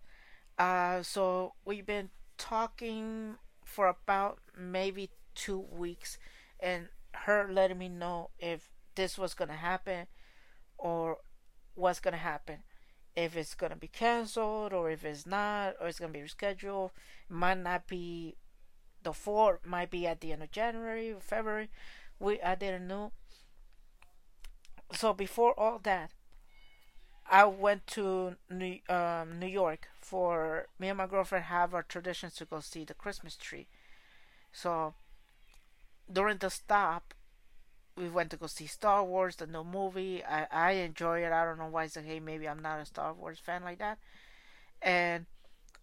Uh, 0.61 1.03
so 1.03 1.55
we've 1.65 1.87
been 1.87 2.11
talking 2.39 3.37
for 3.65 3.87
about 3.89 4.39
maybe 4.59 5.11
two 5.35 5.61
weeks, 5.61 6.19
and 6.61 6.89
her 7.15 7.49
letting 7.51 7.79
me 7.79 7.89
know 7.89 8.31
if 8.39 8.71
this 8.95 9.19
was 9.19 9.35
gonna 9.35 9.55
happen 9.71 10.07
or 10.79 11.19
what's 11.75 12.01
gonna 12.01 12.19
happen 12.19 12.59
if 13.17 13.37
it's 13.37 13.55
gonna 13.55 13.77
be 13.77 13.89
canceled 13.89 14.73
or 14.73 14.91
if 14.91 15.05
it's 15.05 15.27
not 15.27 15.75
or 15.81 15.89
it's 15.89 16.01
gonna 16.01 16.13
be 16.13 16.21
rescheduled. 16.21 16.91
It 17.31 17.35
might 17.35 17.59
not 17.59 17.89
be 17.89 18.37
the 19.03 19.15
fourth, 19.15 19.67
might 19.67 19.91
be 19.91 20.07
at 20.07 20.21
the 20.23 20.33
end 20.33 20.43
of 20.45 20.53
January 20.53 21.13
or 21.13 21.21
February. 21.21 21.71
We 22.21 22.41
I 22.43 22.57
didn't 22.57 22.89
know. 22.89 23.13
So 24.93 25.13
before 25.13 25.59
all 25.59 25.81
that, 25.81 26.13
I 27.31 27.45
went 27.45 27.87
to 27.89 28.37
New, 28.51 28.81
um, 28.89 29.39
New 29.39 29.47
York 29.47 29.89
for 30.01 30.67
me 30.79 30.89
and 30.89 30.99
my 30.99 31.07
girlfriend 31.07 31.47
have 31.47 31.75
our 31.75 31.83
traditions 31.83 32.35
to 32.37 32.45
go 32.45 32.61
see 32.61 32.85
the 32.85 32.95
Christmas 32.95 33.37
tree. 33.37 33.67
So 34.53 34.95
during 36.13 36.39
the 36.39 36.51
stop, 36.51 37.15
we 37.97 38.09
went 38.09 38.31
to 38.31 38.37
go 38.37 38.47
see 38.47 38.67
Star 38.67 39.05
Wars, 39.05 39.37
the 39.37 39.47
new 39.47 39.65
movie. 39.65 40.25
I, 40.25 40.47
I 40.51 40.71
enjoy 40.73 41.21
it. 41.25 41.33
I 41.33 41.45
don't 41.45 41.59
know 41.59 41.69
why 41.69 41.83
like, 41.85 42.05
hey, 42.05 42.21
maybe 42.21 42.49
I'm 42.49 42.63
not 42.63 42.81
a 42.81 42.85
Star 42.85 43.13
Wars 43.13 43.39
fan 43.39 43.63
like 43.63 43.79
that. 43.79 43.99
And 44.81 45.27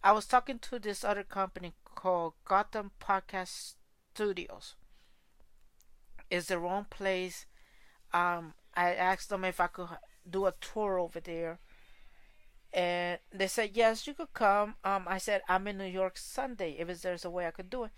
I 0.02 0.12
was 0.12 0.26
talking 0.26 0.58
to 0.60 0.78
this 0.78 1.04
other 1.04 1.22
company 1.22 1.74
called 1.84 2.34
Gotham 2.44 2.90
Podcast 3.00 3.74
Studios. 4.14 4.74
It's 6.30 6.48
their 6.48 6.64
own 6.64 6.86
place. 6.90 7.46
Um, 8.12 8.54
I 8.74 8.94
asked 8.94 9.28
them 9.28 9.44
if 9.44 9.60
I 9.60 9.68
could 9.68 9.88
do 10.28 10.46
a 10.46 10.54
tour 10.60 10.98
over 10.98 11.20
there. 11.20 11.58
And 12.72 13.18
they 13.32 13.46
said, 13.48 13.70
yes, 13.74 14.06
you 14.06 14.14
could 14.14 14.32
come. 14.34 14.74
Um, 14.84 15.04
I 15.06 15.18
said, 15.18 15.42
I'm 15.48 15.66
in 15.66 15.78
New 15.78 15.84
York 15.84 16.18
Sunday. 16.18 16.76
If 16.78 17.02
there's 17.02 17.24
a 17.24 17.30
way 17.30 17.46
I 17.46 17.50
could 17.50 17.70
do 17.70 17.84
it. 17.84 17.90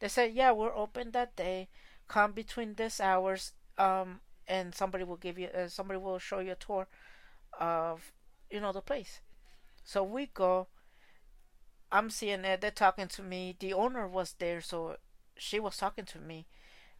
They 0.00 0.08
said, 0.08 0.34
yeah, 0.34 0.52
we're 0.52 0.74
open 0.76 1.10
that 1.12 1.34
day. 1.36 1.68
Come 2.08 2.32
between 2.32 2.74
this 2.74 3.00
hours 3.00 3.52
um, 3.78 4.20
and 4.46 4.74
somebody 4.74 5.04
will 5.04 5.16
give 5.16 5.38
you 5.38 5.48
uh, 5.48 5.68
somebody 5.68 5.98
will 5.98 6.18
show 6.18 6.40
you 6.40 6.52
a 6.52 6.56
tour 6.56 6.88
of 7.58 8.12
you 8.50 8.60
know 8.60 8.72
the 8.72 8.80
place 8.82 9.20
so 9.84 10.02
we 10.02 10.26
go 10.34 10.68
i'm 11.90 12.10
seeing 12.10 12.44
it 12.44 12.60
they're 12.60 12.70
talking 12.70 13.08
to 13.08 13.22
me 13.22 13.54
the 13.58 13.72
owner 13.72 14.06
was 14.06 14.34
there 14.38 14.60
so 14.60 14.96
she 15.36 15.58
was 15.60 15.76
talking 15.76 16.04
to 16.04 16.18
me 16.18 16.46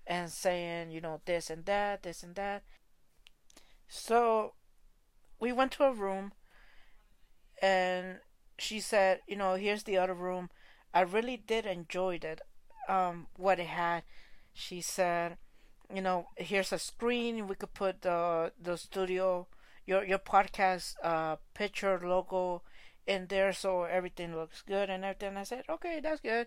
and 0.06 0.30
saying 0.30 0.90
you 0.90 1.00
know 1.00 1.20
this 1.26 1.50
and 1.50 1.64
that 1.66 2.02
this 2.02 2.22
and 2.22 2.34
that 2.36 2.62
so 3.88 4.54
we 5.40 5.52
went 5.52 5.72
to 5.72 5.84
a 5.84 5.92
room 5.92 6.32
and 7.62 8.18
she 8.58 8.80
said 8.80 9.20
you 9.26 9.36
know 9.36 9.54
here's 9.54 9.84
the 9.84 9.96
other 9.96 10.14
room 10.14 10.50
i 10.94 11.00
really 11.00 11.36
did 11.36 11.66
enjoy 11.66 12.18
it 12.22 12.40
um 12.88 13.26
what 13.36 13.58
it 13.58 13.66
had 13.66 14.02
she 14.52 14.80
said 14.80 15.36
you 15.94 16.02
know, 16.02 16.26
here's 16.36 16.72
a 16.72 16.78
screen. 16.78 17.48
We 17.48 17.54
could 17.54 17.74
put 17.74 18.02
the 18.02 18.52
the 18.60 18.76
studio, 18.76 19.46
your 19.86 20.04
your 20.04 20.18
podcast 20.18 20.96
uh, 21.02 21.36
picture 21.54 21.98
logo 22.02 22.62
in 23.06 23.26
there, 23.28 23.52
so 23.52 23.84
everything 23.84 24.34
looks 24.36 24.62
good 24.62 24.90
and 24.90 25.04
everything. 25.04 25.36
I 25.36 25.44
said, 25.44 25.64
okay, 25.68 26.00
that's 26.00 26.20
good. 26.20 26.46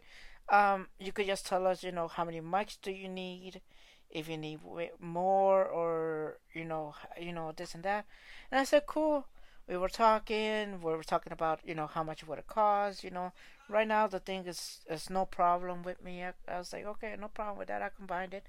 Um, 0.50 0.88
you 1.00 1.12
could 1.12 1.26
just 1.28 1.46
tell 1.48 1.66
us, 1.68 1.84
you 1.84 1.92
know, 1.92 2.08
how 2.08 2.26
many 2.26 2.42
mics 2.42 2.78
do 2.82 2.92
you 2.92 3.08
need, 3.10 3.62
if 4.10 4.30
you 4.30 4.38
need 4.38 4.60
more, 5.00 5.66
or 5.66 6.38
you 6.54 6.66
know, 6.66 6.94
you 7.20 7.32
know 7.34 7.52
this 7.56 7.74
and 7.74 7.84
that. 7.84 8.06
And 8.52 8.60
I 8.60 8.64
said, 8.66 8.86
cool. 8.86 9.26
We 9.68 9.78
were 9.78 9.90
talking. 9.90 10.82
We 10.82 10.94
were 10.94 11.04
talking 11.04 11.34
about, 11.34 11.62
you 11.66 11.74
know, 11.76 11.88
how 11.88 12.04
much 12.04 12.24
would 12.28 12.40
it 12.40 12.48
cost. 12.48 13.04
You 13.04 13.12
know, 13.12 13.32
right 13.70 13.88
now 13.88 14.08
the 14.08 14.20
thing 14.20 14.46
is 14.46 14.82
is 14.90 15.10
no 15.10 15.26
problem 15.26 15.84
with 15.84 16.04
me. 16.04 16.24
I, 16.24 16.34
I 16.48 16.58
was 16.60 16.74
like, 16.74 16.86
okay, 16.86 17.16
no 17.20 17.28
problem 17.30 17.58
with 17.58 17.68
that. 17.70 17.82
I 17.82 17.90
combined 17.90 18.34
it. 18.34 18.46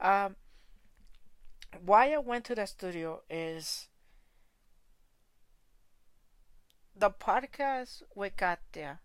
Um, 0.00 0.36
why 1.84 2.12
I 2.12 2.18
went 2.18 2.44
to 2.46 2.54
the 2.54 2.66
studio 2.66 3.22
is 3.28 3.88
the 6.96 7.08
podcast 7.10 8.02
we 8.16 8.30
got 8.30 8.58
there. 8.72 9.00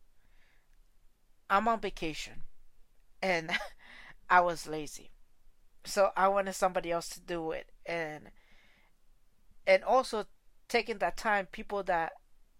I'm 1.49 1.67
on 1.67 1.79
vacation 1.79 2.43
and 3.21 3.51
I 4.29 4.41
was 4.41 4.67
lazy. 4.67 5.11
So 5.85 6.11
I 6.17 6.27
wanted 6.29 6.53
somebody 6.53 6.91
else 6.91 7.09
to 7.09 7.21
do 7.21 7.51
it 7.51 7.69
and 7.85 8.31
and 9.67 9.83
also 9.83 10.25
taking 10.69 10.99
that 10.99 11.17
time 11.17 11.47
people 11.51 11.83
that 11.83 12.13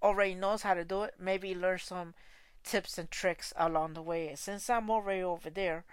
already 0.04 0.36
knows 0.36 0.64
how 0.64 0.74
to 0.74 0.84
do 0.86 1.04
it 1.04 1.16
maybe 1.20 1.56
learn 1.56 1.80
some 1.80 2.14
tips 2.64 2.98
and 2.98 3.10
tricks 3.12 3.54
along 3.58 3.94
the 3.94 4.02
way. 4.02 4.34
Since 4.36 4.70
I'm 4.70 4.90
already 4.90 5.24
over 5.24 5.50
there, 5.50 5.86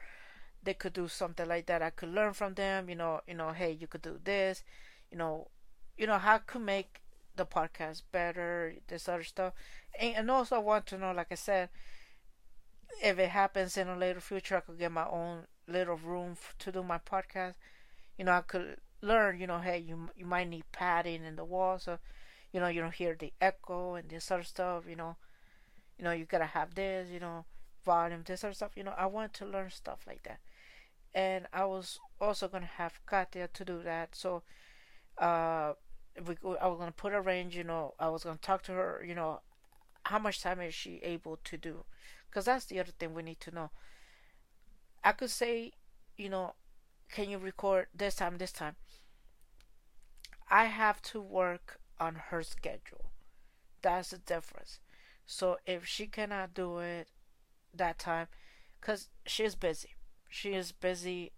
they 0.62 0.74
could 0.74 0.92
do 0.92 1.08
something 1.08 1.48
like 1.48 1.66
that. 1.66 1.82
I 1.82 1.90
could 1.90 2.10
learn 2.10 2.32
from 2.32 2.54
them, 2.54 2.88
you 2.88 2.96
know, 2.96 3.20
you 3.26 3.34
know, 3.34 3.50
hey, 3.52 3.72
you 3.72 3.86
could 3.86 4.02
do 4.02 4.18
this, 4.22 4.64
you 5.10 5.18
know, 5.18 5.48
you 5.96 6.06
know, 6.06 6.18
how 6.18 6.38
could 6.38 6.62
make 6.62 7.00
the 7.36 7.46
podcast 7.46 8.02
better, 8.12 8.74
this 8.88 9.08
other 9.08 9.24
stuff. 9.24 9.54
And, 9.98 10.16
and 10.16 10.30
also 10.30 10.56
I 10.56 10.60
want 10.60 10.86
to 10.86 10.98
know, 10.98 11.12
like 11.12 11.28
I 11.30 11.36
said, 11.36 11.70
if 13.02 13.18
it 13.18 13.30
happens 13.30 13.76
in 13.76 13.88
a 13.88 13.96
later 13.96 14.20
future, 14.20 14.56
I 14.56 14.60
could 14.60 14.78
get 14.78 14.92
my 14.92 15.06
own 15.06 15.46
little 15.68 15.96
room 15.96 16.36
to 16.58 16.72
do 16.72 16.82
my 16.82 16.98
podcast. 16.98 17.54
You 18.18 18.24
know, 18.24 18.32
I 18.32 18.40
could 18.40 18.78
learn, 19.02 19.40
you 19.40 19.46
know, 19.46 19.60
hey, 19.60 19.78
you 19.78 20.10
you 20.16 20.26
might 20.26 20.48
need 20.48 20.64
padding 20.72 21.24
in 21.24 21.36
the 21.36 21.44
walls, 21.44 21.84
so 21.84 21.98
you 22.52 22.60
know 22.60 22.68
you 22.68 22.80
don't 22.80 22.94
hear 22.94 23.16
the 23.18 23.32
echo 23.40 23.94
and 23.94 24.08
this 24.08 24.24
sort 24.24 24.40
of 24.40 24.46
stuff. 24.46 24.84
You 24.88 24.96
know, 24.96 25.16
you 25.98 26.04
know 26.04 26.12
you 26.12 26.24
gotta 26.26 26.46
have 26.46 26.74
this, 26.74 27.10
you 27.10 27.20
know, 27.20 27.44
volume, 27.84 28.22
this 28.26 28.40
sort 28.42 28.52
of 28.52 28.56
stuff. 28.56 28.72
You 28.76 28.84
know, 28.84 28.94
I 28.98 29.06
want 29.06 29.34
to 29.34 29.46
learn 29.46 29.70
stuff 29.70 30.00
like 30.06 30.22
that 30.24 30.40
and 31.14 31.46
I 31.52 31.64
was 31.64 31.98
also 32.20 32.48
gonna 32.48 32.66
have 32.76 33.00
Katia 33.06 33.48
to 33.48 33.64
do 33.64 33.82
that. 33.82 34.14
So, 34.14 34.42
uh, 35.18 35.74
we, 36.26 36.36
I 36.60 36.66
was 36.68 36.78
gonna 36.78 36.92
put 36.92 37.14
a 37.14 37.20
range. 37.20 37.56
You 37.56 37.64
know, 37.64 37.94
I 37.98 38.08
was 38.08 38.24
gonna 38.24 38.38
talk 38.40 38.62
to 38.64 38.72
her. 38.72 39.04
You 39.06 39.14
know, 39.14 39.40
how 40.04 40.18
much 40.18 40.42
time 40.42 40.60
is 40.60 40.74
she 40.74 41.00
able 41.02 41.38
to 41.44 41.56
do? 41.58 41.84
Because 42.30 42.46
that's 42.46 42.66
the 42.66 42.80
other 42.80 42.92
thing 42.92 43.14
we 43.14 43.22
need 43.22 43.40
to 43.40 43.50
know. 43.52 43.70
I 45.02 45.12
could 45.12 45.30
say, 45.30 45.72
you 46.16 46.28
know, 46.28 46.54
can 47.10 47.30
you 47.30 47.38
record 47.38 47.88
this 47.94 48.16
time, 48.16 48.38
this 48.38 48.52
time? 48.52 48.76
I 50.48 50.66
have 50.66 51.02
to 51.02 51.20
work 51.20 51.80
on 51.98 52.16
her 52.30 52.42
schedule. 52.42 53.10
That's 53.82 54.10
the 54.10 54.18
difference. 54.18 54.80
So 55.26 55.58
if 55.66 55.86
she 55.86 56.06
cannot 56.06 56.54
do 56.54 56.78
it 56.78 57.08
that 57.74 57.98
time, 57.98 58.28
because 58.80 59.08
she's 59.26 59.54
busy, 59.54 59.90
she 60.28 60.54
is 60.54 60.72
busy. 60.72 61.32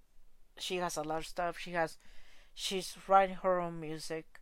She 0.59 0.77
has 0.77 0.97
a 0.97 1.03
lot 1.03 1.19
of 1.19 1.27
stuff. 1.27 1.59
She 1.59 1.73
has, 1.73 1.99
she's 2.55 2.97
writing 3.07 3.37
her 3.37 3.61
own 3.61 3.81
music, 3.81 4.41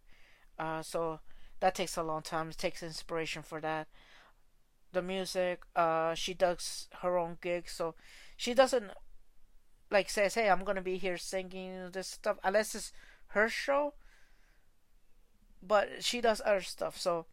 uh, 0.58 0.82
so 0.82 1.20
that 1.61 1.75
takes 1.75 1.96
a 1.96 2.02
long 2.02 2.23
time. 2.23 2.50
It 2.50 2.58
takes 2.58 2.82
inspiration 2.82 3.42
for 3.42 3.61
that. 3.61 3.88
The 4.92 5.02
music, 5.02 5.62
uh, 5.76 6.14
she 6.14 6.35
does 6.35 6.88
her 7.02 7.18
own 7.18 7.38
gigs, 7.40 7.73
so 7.73 7.94
she 8.37 8.54
doesn't 8.54 8.92
like 9.90 10.11
says, 10.11 10.35
"Hey, 10.35 10.49
I'm 10.50 10.64
gonna 10.64 10.82
be 10.82 10.99
here 10.99 11.16
singing 11.18 11.90
this 11.92 12.08
stuff," 12.08 12.38
unless 12.42 12.75
it's 12.75 12.92
her 13.28 13.49
show. 13.49 13.94
But 15.63 16.05
she 16.05 16.21
does 16.21 16.41
other 16.45 16.63
stuff, 16.63 16.99
so 16.99 17.27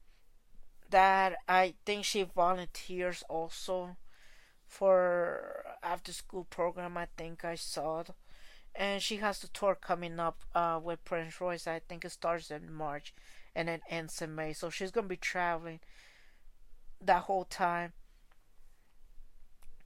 that 0.89 1.35
I 1.47 1.75
think 1.85 2.05
she 2.05 2.23
volunteers 2.23 3.23
also 3.29 3.97
for 4.67 5.65
after 5.83 6.13
school 6.13 6.45
program. 6.45 6.97
I 6.97 7.07
think 7.17 7.45
I 7.45 7.55
saw 7.55 8.01
it. 8.01 8.09
And 8.75 9.01
she 9.03 9.17
has 9.17 9.39
the 9.39 9.47
tour 9.49 9.75
coming 9.75 10.19
up 10.19 10.45
uh, 10.55 10.79
with 10.83 11.03
Prince 11.05 11.39
Royce. 11.41 11.67
I 11.67 11.79
think 11.79 12.05
it 12.05 12.11
starts 12.11 12.51
in 12.51 12.73
March 12.73 13.13
and 13.55 13.67
then 13.67 13.81
ends 13.89 14.21
in 14.21 14.35
May. 14.35 14.53
So 14.53 14.69
she's 14.69 14.91
gonna 14.91 15.07
be 15.07 15.17
traveling 15.17 15.79
that 17.01 17.23
whole 17.23 17.45
time. 17.45 17.93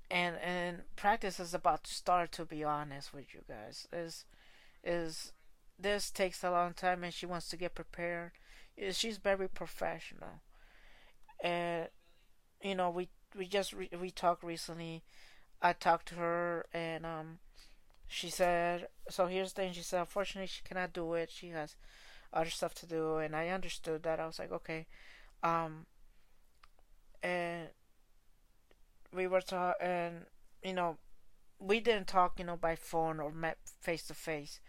and 0.10 0.38
and 0.38 0.84
practice 0.96 1.40
is 1.40 1.54
about 1.54 1.84
to 1.86 1.94
start. 1.94 2.32
To 2.34 2.46
be 2.46 2.64
honest 2.64 3.14
with 3.14 3.34
you 3.34 3.42
guys, 3.48 3.88
is 3.92 4.26
is 4.84 5.32
this 5.80 6.12
takes 6.12 6.44
a 6.44 6.52
long 6.52 6.74
time, 6.74 7.04
and 7.04 7.14
she 7.14 7.26
wants 7.26 7.50
to 7.50 7.58
get 7.58 7.76
prepared. 7.76 8.32
She's 8.92 9.18
very 9.18 9.48
professional, 9.50 10.42
and 11.44 11.88
you 12.64 12.76
know 12.76 12.90
we 12.90 13.10
we 13.38 13.48
just 13.48 13.74
re- 13.74 13.90
we 14.00 14.12
talked 14.12 14.44
recently. 14.44 15.04
I 15.62 15.74
talked 15.74 16.10
to 16.10 16.16
her, 16.16 16.66
and 16.74 17.06
um, 17.06 17.40
she 18.08 18.30
said, 18.30 18.88
so 19.10 19.28
here's 19.28 19.54
the 19.54 19.62
thing. 19.64 19.74
She 19.74 19.82
said, 19.84 20.02
unfortunately, 20.02 20.48
she 20.48 20.64
cannot 20.64 20.94
do 20.94 21.14
it. 21.16 21.32
She 21.32 21.50
has 21.50 21.76
other 22.34 22.50
stuff 22.52 22.76
to 22.76 22.88
do, 22.88 23.18
and 23.18 23.36
I 23.36 23.50
understood 23.50 24.04
that. 24.04 24.20
I 24.20 24.28
was 24.28 24.40
like, 24.40 24.52
okay, 24.52 24.88
um, 25.44 25.86
and 27.24 27.70
we 29.14 29.28
were 29.28 29.42
talking, 29.42 29.86
and 29.88 30.26
you 30.64 30.74
know, 30.74 30.98
we 31.60 31.80
didn't 31.80 32.08
talk, 32.08 32.40
you 32.40 32.46
know, 32.46 32.58
by 32.58 32.76
phone 32.76 33.20
or 33.20 33.32
met 33.32 33.58
face 33.82 34.04
to 34.08 34.14
face. 34.14 34.60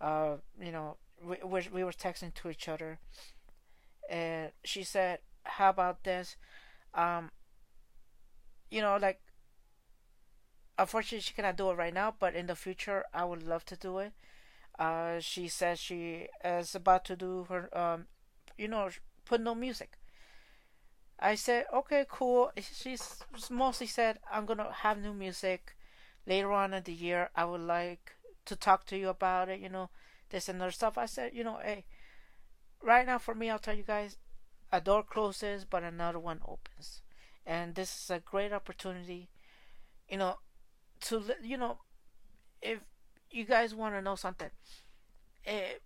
Uh, 0.00 0.36
you 0.60 0.72
know, 0.72 0.96
we 1.22 1.36
we 1.72 1.84
were 1.84 1.92
texting 1.92 2.34
to 2.34 2.50
each 2.50 2.68
other, 2.68 2.98
and 4.08 4.52
she 4.64 4.82
said, 4.82 5.20
"How 5.44 5.70
about 5.70 6.04
this? 6.04 6.36
Um, 6.94 7.30
you 8.70 8.80
know, 8.80 8.96
like 8.96 9.20
unfortunately 10.78 11.20
she 11.20 11.34
cannot 11.34 11.56
do 11.56 11.70
it 11.70 11.74
right 11.74 11.92
now, 11.92 12.14
but 12.18 12.34
in 12.34 12.46
the 12.46 12.56
future 12.56 13.04
I 13.12 13.24
would 13.24 13.42
love 13.42 13.64
to 13.66 13.76
do 13.76 13.98
it. 13.98 14.12
Uh, 14.78 15.20
she 15.20 15.48
says 15.48 15.78
she 15.80 16.28
is 16.44 16.74
about 16.74 17.04
to 17.06 17.16
do 17.16 17.44
her, 17.50 17.76
um, 17.78 18.06
you 18.58 18.68
know, 18.68 18.90
put 19.24 19.40
no 19.40 19.54
music. 19.54 19.98
I 21.20 21.36
said, 21.36 21.66
okay, 21.72 22.04
cool. 22.08 22.50
She's 22.60 23.22
mostly 23.50 23.86
said, 23.86 24.18
I'm 24.30 24.46
gonna 24.46 24.72
have 24.72 24.98
new 24.98 25.14
music 25.14 25.76
later 26.26 26.52
on 26.52 26.74
in 26.74 26.82
the 26.82 26.92
year. 26.92 27.30
I 27.36 27.44
would 27.44 27.60
like 27.60 28.16
to 28.48 28.56
talk 28.56 28.86
to 28.86 28.96
you 28.96 29.08
about 29.08 29.48
it, 29.48 29.60
you 29.60 29.68
know, 29.68 29.90
this 30.30 30.48
and 30.48 30.60
other 30.60 30.70
stuff. 30.70 30.98
I 30.98 31.06
said, 31.06 31.32
you 31.34 31.44
know, 31.44 31.58
hey, 31.62 31.84
right 32.82 33.06
now 33.06 33.18
for 33.18 33.34
me, 33.34 33.50
I'll 33.50 33.58
tell 33.58 33.76
you 33.76 33.82
guys, 33.82 34.16
a 34.72 34.80
door 34.80 35.02
closes, 35.02 35.64
but 35.64 35.82
another 35.82 36.18
one 36.18 36.40
opens. 36.46 37.02
And 37.46 37.74
this 37.74 38.04
is 38.04 38.10
a 38.10 38.20
great 38.20 38.52
opportunity, 38.52 39.28
you 40.08 40.18
know, 40.18 40.36
to 41.02 41.22
you 41.42 41.56
know, 41.56 41.78
if 42.60 42.80
you 43.30 43.44
guys 43.44 43.74
want 43.74 43.94
to 43.94 44.02
know 44.02 44.16
something, 44.16 44.50
it, 45.44 45.50
eh, 45.50 45.78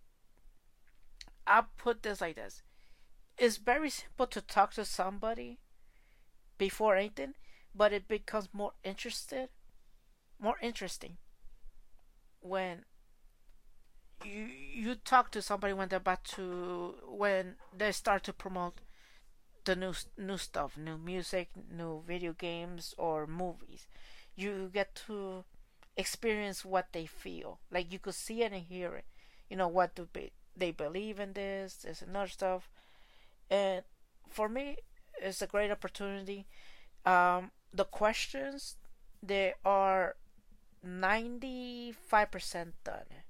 I'll 1.46 1.68
put 1.76 2.02
this 2.02 2.20
like 2.20 2.36
this: 2.36 2.62
it's 3.38 3.58
very 3.58 3.90
simple 3.90 4.26
to 4.26 4.40
talk 4.40 4.72
to 4.74 4.84
somebody 4.84 5.60
before 6.58 6.96
anything, 6.96 7.34
but 7.74 7.92
it 7.92 8.08
becomes 8.08 8.48
more 8.52 8.72
interested, 8.82 9.50
more 10.40 10.56
interesting 10.60 11.18
when 12.42 12.84
you 14.24 14.44
you 14.44 14.94
talk 14.94 15.30
to 15.32 15.42
somebody 15.42 15.72
when 15.72 15.88
they're 15.88 15.98
about 15.98 16.24
to 16.24 16.94
when 17.06 17.56
they 17.76 17.92
start 17.92 18.22
to 18.24 18.32
promote 18.32 18.80
the 19.64 19.76
new 19.76 19.94
new 20.18 20.38
stuff, 20.38 20.76
new 20.76 20.98
music, 20.98 21.50
new 21.70 22.02
video 22.06 22.32
games 22.32 22.94
or 22.98 23.26
movies 23.26 23.86
you 24.36 24.70
get 24.72 24.94
to 24.94 25.44
experience 25.96 26.64
what 26.64 26.92
they 26.92 27.06
feel. 27.06 27.60
Like 27.70 27.92
you 27.92 27.98
could 27.98 28.14
see 28.14 28.42
it 28.42 28.52
and 28.52 28.62
hear 28.62 28.94
it. 28.96 29.04
You 29.50 29.56
know 29.56 29.68
what 29.68 29.94
do 29.94 30.08
be, 30.12 30.32
they 30.56 30.70
believe 30.72 31.20
in 31.20 31.34
this, 31.34 31.76
this 31.76 32.02
and 32.02 32.16
other 32.16 32.28
stuff. 32.28 32.70
And 33.50 33.84
for 34.28 34.48
me, 34.48 34.76
it's 35.20 35.42
a 35.42 35.46
great 35.46 35.70
opportunity. 35.70 36.46
Um, 37.06 37.50
the 37.72 37.84
questions 37.84 38.76
they 39.22 39.54
are 39.64 40.16
ninety 40.82 41.92
five 41.92 42.30
percent 42.30 42.74
done. 42.84 43.22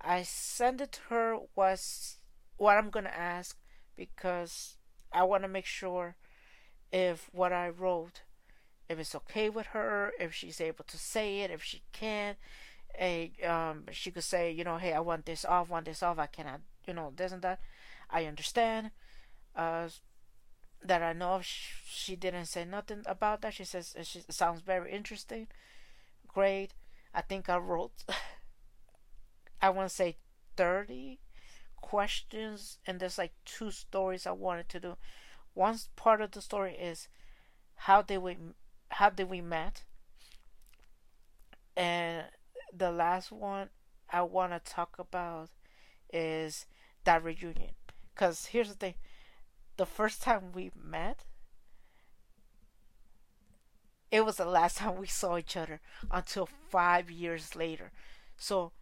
I 0.00 0.22
sent 0.22 0.80
it 0.80 0.92
to 0.92 1.00
her 1.08 1.38
was 1.56 2.16
what 2.56 2.76
I'm 2.76 2.90
gonna 2.90 3.08
ask 3.10 3.56
because 3.96 4.76
I 5.12 5.24
want 5.24 5.42
to 5.44 5.48
make 5.48 5.66
sure 5.66 6.16
if 6.92 7.28
what 7.32 7.52
I 7.52 7.68
wrote 7.68 8.22
if 8.88 8.98
it's 8.98 9.14
okay 9.14 9.50
with 9.50 9.66
her, 9.68 10.12
if 10.18 10.34
she's 10.34 10.60
able 10.60 10.84
to 10.84 10.96
say 10.96 11.40
it, 11.40 11.50
if 11.50 11.62
she 11.62 11.82
can. 11.92 12.36
A 12.98 13.32
um, 13.46 13.84
she 13.92 14.10
could 14.10 14.24
say, 14.24 14.50
you 14.50 14.64
know, 14.64 14.78
hey, 14.78 14.92
I 14.92 15.00
want 15.00 15.26
this 15.26 15.44
off, 15.44 15.68
want 15.68 15.84
this 15.84 16.02
off. 16.02 16.18
I 16.18 16.26
cannot, 16.26 16.60
you 16.86 16.94
know, 16.94 17.12
this 17.14 17.32
and 17.32 17.42
that. 17.42 17.60
I 18.10 18.24
understand. 18.24 18.90
Uh, 19.54 19.88
that 20.82 21.02
I 21.02 21.12
know 21.12 21.30
of, 21.34 21.44
she 21.44 22.14
didn't 22.16 22.46
say 22.46 22.64
nothing 22.64 23.02
about 23.04 23.42
that. 23.42 23.54
She 23.54 23.64
says 23.64 23.96
she 24.04 24.22
sounds 24.30 24.60
very 24.60 24.92
interesting. 24.92 25.48
Great. 26.38 26.72
I 27.12 27.22
think 27.22 27.48
I 27.48 27.56
wrote. 27.56 28.04
I 29.60 29.70
want 29.70 29.88
to 29.88 29.94
say 29.94 30.18
thirty 30.56 31.18
questions, 31.80 32.78
and 32.86 33.00
there's 33.00 33.18
like 33.18 33.32
two 33.44 33.72
stories 33.72 34.24
I 34.24 34.30
wanted 34.30 34.68
to 34.68 34.78
do. 34.78 34.96
One 35.54 35.76
part 35.96 36.20
of 36.20 36.30
the 36.30 36.40
story 36.40 36.76
is 36.76 37.08
how 37.74 38.02
did 38.02 38.18
we 38.18 38.36
how 38.90 39.10
did 39.10 39.28
we 39.28 39.40
met? 39.40 39.82
And 41.76 42.26
the 42.72 42.92
last 42.92 43.32
one 43.32 43.70
I 44.08 44.22
want 44.22 44.52
to 44.52 44.60
talk 44.60 44.94
about 45.00 45.50
is 46.12 46.66
that 47.02 47.24
reunion. 47.24 47.74
Because 48.14 48.46
here's 48.46 48.68
the 48.68 48.76
thing 48.76 48.94
the 49.76 49.86
first 49.86 50.22
time 50.22 50.52
we 50.52 50.70
met, 50.76 51.24
it 54.10 54.24
was 54.24 54.36
the 54.36 54.44
last 54.44 54.78
time 54.78 54.96
we 54.96 55.06
saw 55.06 55.36
each 55.36 55.56
other 55.56 55.80
until 56.10 56.48
five 56.70 57.10
years 57.10 57.54
later. 57.54 57.92
So 58.36 58.72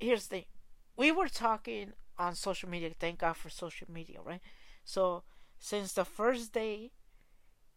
here's 0.00 0.26
the 0.26 0.36
thing 0.36 0.44
we 0.96 1.12
were 1.12 1.28
talking 1.28 1.92
on 2.18 2.34
social 2.34 2.68
media. 2.68 2.90
Thank 2.98 3.18
God 3.20 3.36
for 3.36 3.50
social 3.50 3.90
media, 3.90 4.18
right? 4.24 4.40
So 4.84 5.22
since 5.58 5.92
the 5.92 6.04
first 6.04 6.52
day 6.52 6.92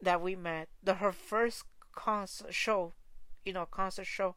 that 0.02 0.22
we 0.22 0.36
met, 0.36 0.70
the 0.84 0.96
her 0.96 1.12
first 1.12 1.64
concert 1.94 2.54
show, 2.54 2.94
you 3.46 3.54
know, 3.54 3.66
concert 3.66 4.06
show 4.06 4.36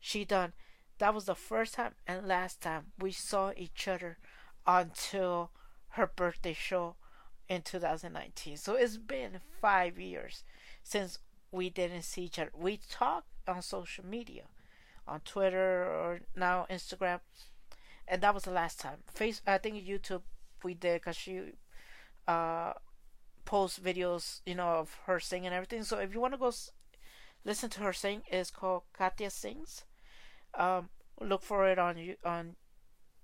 she 0.00 0.24
done. 0.24 0.52
That 0.98 1.14
was 1.14 1.24
the 1.26 1.34
first 1.34 1.74
time 1.74 1.94
and 2.06 2.26
last 2.26 2.60
time 2.60 2.92
we 2.98 3.12
saw 3.12 3.52
each 3.56 3.88
other 3.88 4.18
until 4.66 5.50
her 5.90 6.06
birthday 6.06 6.52
show 6.54 6.96
in 7.48 7.62
2019. 7.62 8.56
So 8.56 8.74
it's 8.74 8.96
been 8.96 9.40
five 9.60 9.98
years 9.98 10.44
since 10.82 11.18
we 11.52 11.70
didn't 11.70 12.02
see 12.04 12.24
each 12.24 12.40
other. 12.40 12.52
We 12.56 12.78
talk 12.90 13.24
on 13.48 13.62
social 13.62 14.06
media, 14.06 14.44
on 15.08 15.20
Twitter 15.20 15.84
or 15.86 16.20
now 16.36 16.66
Instagram, 16.70 17.20
and 18.08 18.22
that 18.22 18.34
was 18.34 18.44
the 18.44 18.50
last 18.52 18.80
time. 18.80 18.98
Face, 19.12 19.42
I 19.46 19.58
think 19.58 19.76
YouTube 19.84 20.22
we 20.64 20.74
did 20.74 21.00
because 21.00 21.16
she 21.16 21.40
uh 22.28 22.72
post 23.44 23.82
videos, 23.82 24.40
you 24.46 24.54
know, 24.54 24.68
of 24.76 24.96
her 25.06 25.20
singing 25.20 25.48
and 25.48 25.54
everything. 25.54 25.84
So 25.84 25.98
if 25.98 26.14
you 26.14 26.20
want 26.20 26.34
to 26.34 26.38
go 26.38 26.48
s- 26.48 26.70
listen 27.44 27.70
to 27.70 27.80
her 27.80 27.92
sing, 27.92 28.22
it's 28.28 28.50
called 28.50 28.82
Katia 28.96 29.30
Sings. 29.30 29.84
Um, 30.54 30.90
look 31.20 31.42
for 31.42 31.68
it 31.68 31.78
on 31.78 32.16
on 32.24 32.56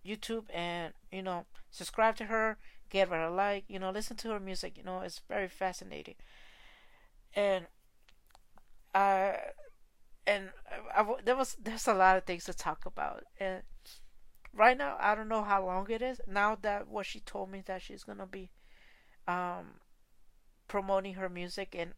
YouTube 0.07 0.47
and 0.53 0.95
you 1.13 1.23
know 1.23 1.47
subscribe 1.71 2.17
to 2.17 2.27
her, 2.27 2.59
give 2.91 3.11
her 3.11 3.23
a 3.25 3.31
like, 3.31 3.65
you 3.69 3.79
know, 3.79 3.91
listen 3.91 4.17
to 4.19 4.31
her 4.31 4.41
music. 4.41 4.77
You 4.79 4.85
know, 4.85 5.01
it's 5.01 5.21
very 5.29 5.49
fascinating. 5.49 6.17
And 7.35 7.67
uh, 8.95 9.33
and 10.27 10.51
I, 10.95 11.03
I, 11.03 11.15
there 11.25 11.37
was 11.37 11.57
there's 11.61 11.87
a 11.87 11.95
lot 11.95 12.17
of 12.17 12.25
things 12.25 12.45
to 12.45 12.55
talk 12.55 12.87
about 12.87 13.25
and 13.41 13.63
right 14.55 14.77
now 14.77 14.97
I 15.01 15.15
don't 15.15 15.29
know 15.29 15.45
how 15.45 15.65
long 15.65 15.87
it 15.91 16.03
is 16.03 16.21
now 16.27 16.57
that 16.63 16.89
what 16.89 17.07
she 17.07 17.21
told 17.21 17.51
me 17.51 17.63
that 17.67 17.83
she's 17.83 18.05
gonna 18.05 18.27
be 18.27 18.51
um 19.27 19.81
promoting 20.69 21.15
her 21.15 21.29
music 21.29 21.75
and 21.77 21.95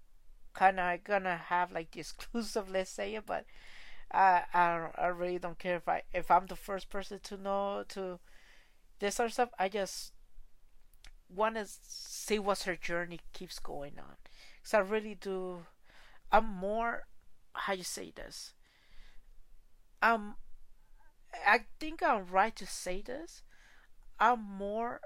kind 0.55 0.81
of 0.81 1.05
gonna 1.05 1.37
have 1.37 1.73
like 1.73 1.91
the 1.91 2.01
exclusive, 2.01 2.69
let's 2.71 2.91
say 2.91 3.15
it, 3.15 3.27
but 3.27 3.45
I 4.13 4.45
I 4.53 4.89
I 4.97 5.07
really 5.07 5.39
don't 5.39 5.59
care 5.59 5.77
if 5.77 5.89
I 5.89 6.03
if 6.13 6.31
I'm 6.31 6.47
the 6.47 6.57
first 6.57 6.91
person 6.91 7.21
to 7.25 7.37
know 7.37 7.85
to 7.89 8.19
this 8.99 9.17
sort 9.17 9.29
of 9.29 9.33
stuff. 9.35 9.51
I 9.59 9.69
just 9.69 10.13
want 11.29 11.55
to 11.57 11.67
see 11.83 12.39
what 12.39 12.63
her 12.65 12.77
journey 12.77 13.21
keeps 13.33 13.59
going 13.59 13.99
on, 13.99 14.17
because 14.61 14.75
I 14.75 14.79
really 14.81 15.15
do. 15.15 15.67
I'm 16.33 16.47
more 16.47 17.07
how 17.55 17.73
you 17.75 17.85
say 17.85 18.13
this. 18.15 18.55
Um, 20.03 20.37
I 21.47 21.67
think 21.81 22.03
I'm 22.03 22.27
right 22.27 22.55
to 22.57 22.67
say 22.67 23.03
this. 23.03 23.43
I'm 24.21 24.43
more. 24.43 25.01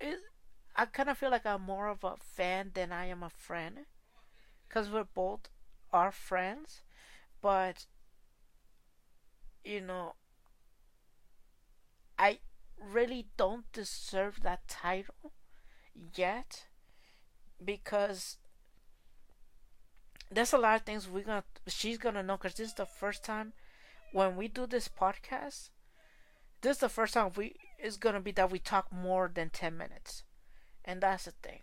It, 0.00 0.18
I 0.76 0.86
kind 0.86 1.08
of 1.08 1.18
feel 1.18 1.30
like 1.30 1.46
I'm 1.46 1.62
more 1.62 1.88
of 1.88 2.02
a 2.04 2.16
fan 2.16 2.72
than 2.74 2.92
I 2.92 3.06
am 3.06 3.22
a 3.22 3.30
friend. 3.30 3.86
Because 4.68 4.90
we're 4.90 5.04
both 5.04 5.48
our 5.92 6.12
friends. 6.12 6.82
But, 7.42 7.86
you 9.64 9.80
know, 9.80 10.14
I 12.18 12.38
really 12.78 13.26
don't 13.36 13.70
deserve 13.72 14.42
that 14.42 14.68
title 14.68 15.32
yet. 16.14 16.66
Because 17.64 18.38
there's 20.30 20.52
a 20.52 20.58
lot 20.58 20.76
of 20.76 20.82
things 20.82 21.08
we're 21.08 21.24
gonna 21.24 21.44
she's 21.66 21.98
gonna 21.98 22.22
know 22.22 22.36
because 22.36 22.54
this 22.54 22.68
is 22.68 22.74
the 22.74 22.86
first 22.86 23.24
time 23.24 23.52
when 24.12 24.36
we 24.36 24.48
do 24.48 24.66
this 24.66 24.88
podcast 24.88 25.70
this 26.62 26.76
is 26.76 26.78
the 26.78 26.88
first 26.88 27.14
time 27.14 27.30
we 27.36 27.54
is 27.82 27.96
gonna 27.96 28.20
be 28.20 28.32
that 28.32 28.50
we 28.50 28.58
talk 28.58 28.92
more 28.92 29.30
than 29.32 29.50
10 29.50 29.76
minutes. 29.76 30.24
And 30.84 31.00
that's 31.00 31.24
the 31.24 31.32
thing. 31.42 31.60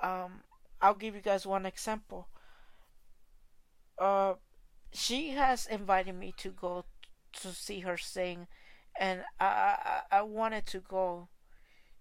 Um 0.00 0.42
i'll 0.82 0.94
give 0.94 1.14
you 1.14 1.20
guys 1.20 1.46
one 1.46 1.66
example. 1.66 2.28
Uh 3.98 4.34
she 4.92 5.30
has 5.30 5.66
invited 5.66 6.14
me 6.14 6.34
to 6.38 6.50
go 6.50 6.84
to 7.32 7.52
see 7.52 7.80
her 7.80 7.96
sing 7.96 8.46
and 8.98 9.24
i 9.40 10.02
i, 10.10 10.18
I 10.18 10.22
wanted 10.22 10.66
to 10.66 10.78
go 10.80 11.28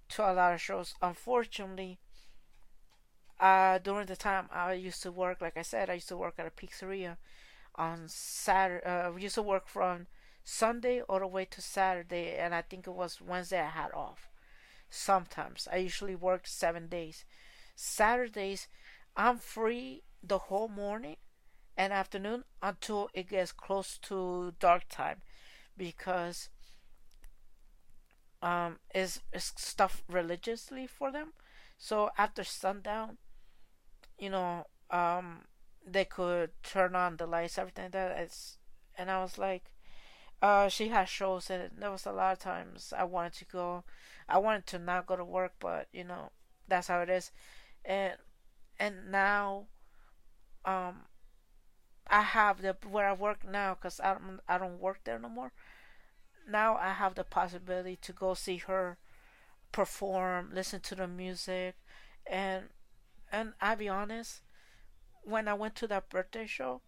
to 0.09 0.23
a 0.23 0.33
lot 0.33 0.53
of 0.53 0.61
shows. 0.61 0.95
Unfortunately 1.01 1.99
uh, 3.43 3.77
during 3.79 4.05
the 4.07 4.15
time 4.15 4.47
I 4.53 4.71
used 4.73 5.03
to 5.03 5.11
work, 5.11 5.41
like 5.41 5.57
I 5.57 5.63
said, 5.63 5.89
I 5.89 5.95
used 5.95 6.07
to 6.07 6.17
work 6.17 6.35
at 6.37 6.47
a 6.47 6.49
pizzeria 6.49 7.17
on 7.75 8.07
Saturday. 8.07 8.85
Uh, 8.85 9.15
used 9.17 9.35
to 9.35 9.41
work 9.41 9.67
from 9.67 10.07
Sunday 10.45 11.01
all 11.01 11.19
the 11.19 11.27
way 11.27 11.43
to 11.45 11.61
Saturday, 11.61 12.37
and 12.37 12.55
I 12.55 12.61
think 12.61 12.87
it 12.87 12.93
was 12.93 13.19
Wednesday 13.21 13.59
I 13.59 13.69
had 13.69 13.91
off. 13.93 14.29
Sometimes 14.89 15.67
I 15.71 15.77
usually 15.77 16.15
work 16.15 16.47
seven 16.47 16.87
days. 16.87 17.25
Saturdays, 17.75 18.69
I'm 19.17 19.39
free 19.39 20.03
the 20.23 20.37
whole 20.37 20.69
morning 20.69 21.17
and 21.75 21.91
afternoon 21.91 22.45
until 22.61 23.09
it 23.13 23.27
gets 23.29 23.51
close 23.51 23.97
to 24.03 24.53
dark 24.59 24.83
time 24.89 25.21
because 25.75 26.49
um 28.41 28.77
is 28.93 29.21
stuff 29.35 30.03
religiously 30.07 30.87
for 30.87 31.11
them. 31.11 31.33
So 31.77 32.09
after 32.17 32.43
sundown, 32.43 33.17
you 34.19 34.29
know, 34.29 34.67
um, 34.91 35.41
they 35.85 36.05
could 36.05 36.51
turn 36.63 36.95
on 36.95 37.17
the 37.17 37.27
lights, 37.27 37.57
everything 37.57 37.85
like 37.85 37.91
that 37.93 38.19
it's, 38.19 38.57
and 38.97 39.11
I 39.11 39.21
was 39.21 39.37
like, 39.37 39.71
uh, 40.41 40.69
she 40.69 40.89
had 40.89 41.09
shows, 41.09 41.49
and 41.49 41.71
there 41.77 41.91
was 41.91 42.05
a 42.05 42.11
lot 42.13 42.33
of 42.33 42.39
times 42.39 42.93
I 42.97 43.05
wanted 43.05 43.33
to 43.35 43.45
go, 43.45 43.83
I 44.29 44.39
wanted 44.39 44.67
to 44.67 44.79
not 44.79 45.07
go 45.07 45.15
to 45.15 45.25
work, 45.25 45.53
but 45.59 45.87
you 45.93 46.03
know, 46.03 46.31
that's 46.67 46.87
how 46.87 47.01
it 47.01 47.09
is, 47.09 47.31
and 47.85 48.13
and 48.79 49.11
now, 49.11 49.67
um, 50.65 51.03
I 52.07 52.21
have 52.21 52.61
the 52.61 52.77
where 52.87 53.07
I 53.09 53.13
work 53.13 53.43
now 53.43 53.73
because 53.75 53.99
I 53.99 54.13
don't 54.13 54.39
I 54.47 54.57
don't 54.57 54.79
work 54.79 55.03
there 55.03 55.19
no 55.19 55.27
more. 55.29 55.51
Now 56.47 56.77
I 56.77 56.93
have 56.93 57.15
the 57.15 57.23
possibility 57.25 57.97
to 57.97 58.13
go 58.13 58.33
see 58.33 58.57
her 58.57 58.97
perform, 59.71 60.51
listen 60.53 60.81
to 60.81 60.95
the 60.95 61.07
music, 61.07 61.75
and 62.25 62.69
and 63.33 63.53
I'll 63.59 63.75
be 63.75 63.89
honest, 63.89 64.43
when 65.23 65.47
I 65.47 65.55
went 65.55 65.75
to 65.77 65.87
that 65.87 66.09
birthday 66.09 66.45
show, 66.45 66.81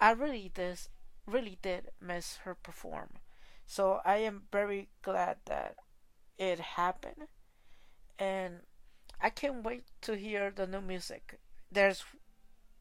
I 0.00 0.12
really 0.12 0.50
did 0.54 0.78
really 1.26 1.58
did 1.62 1.90
miss 2.00 2.38
her 2.44 2.54
perform. 2.54 3.18
So 3.66 4.00
I 4.04 4.16
am 4.18 4.44
very 4.50 4.88
glad 5.02 5.38
that 5.46 5.76
it 6.38 6.58
happened 6.60 7.28
and 8.18 8.60
I 9.20 9.30
can't 9.30 9.64
wait 9.64 9.84
to 10.02 10.16
hear 10.16 10.50
the 10.50 10.66
new 10.66 10.80
music. 10.80 11.38
There's 11.70 12.04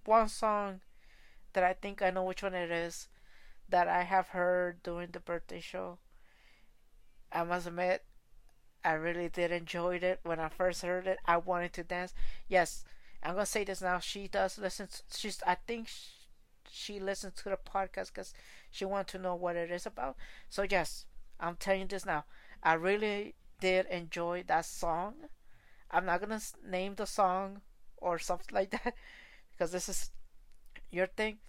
one 0.06 0.28
song 0.30 0.82
that 1.54 1.64
I 1.64 1.74
think 1.74 2.02
I 2.02 2.10
know 2.10 2.24
which 2.24 2.44
one 2.44 2.56
it 2.56 2.72
is 2.72 3.10
that 3.70 3.88
I 3.88 4.04
have 4.04 4.30
heard 4.30 4.82
during 4.84 5.12
the 5.12 5.20
birthday 5.20 5.60
show. 5.60 6.00
I 7.32 7.44
must 7.44 7.68
admit 7.68 8.04
I 8.84 8.94
really 8.94 9.30
did 9.30 9.52
enjoy 9.52 9.98
it 9.98 10.20
when 10.24 10.40
I 10.40 10.50
first 10.50 10.82
heard 10.82 11.08
it. 11.08 11.20
I 11.26 11.38
wanted 11.38 11.74
to 11.74 11.84
dance. 11.84 12.14
Yes, 12.48 12.84
I'm 13.24 13.34
gonna 13.36 13.46
say 13.46 13.64
this 13.64 13.82
now. 13.82 14.00
She 14.00 14.28
does 14.28 14.58
listen. 14.58 14.88
To, 14.88 15.02
she's. 15.18 15.42
I 15.46 15.56
think 15.56 15.88
she, 15.88 16.10
she 16.72 17.00
listens 17.00 17.36
to 17.36 17.50
the 17.50 17.58
podcast 17.58 18.08
because 18.14 18.34
she 18.72 18.86
wants 18.86 19.12
to 19.14 19.20
know 19.20 19.36
what 19.36 19.56
it 19.56 19.72
is 19.72 19.86
about. 19.86 20.16
So 20.50 20.64
yes, 20.70 21.06
I'm 21.40 21.56
telling 21.58 21.82
you 21.82 21.88
this 21.88 22.06
now. 22.06 22.26
I 22.64 22.74
really 22.74 23.36
did 23.60 23.86
enjoy 23.88 24.44
that 24.48 24.66
song. 24.66 25.16
I'm 25.92 26.06
not 26.06 26.22
gonna 26.22 26.42
name 26.66 26.96
the 26.96 27.06
song 27.08 27.62
or 27.98 28.20
something 28.20 28.54
like 28.56 28.72
that 28.84 28.96
because 29.52 29.72
this 29.72 29.90
is 29.90 30.12
your 30.92 31.08
thing. 31.08 31.40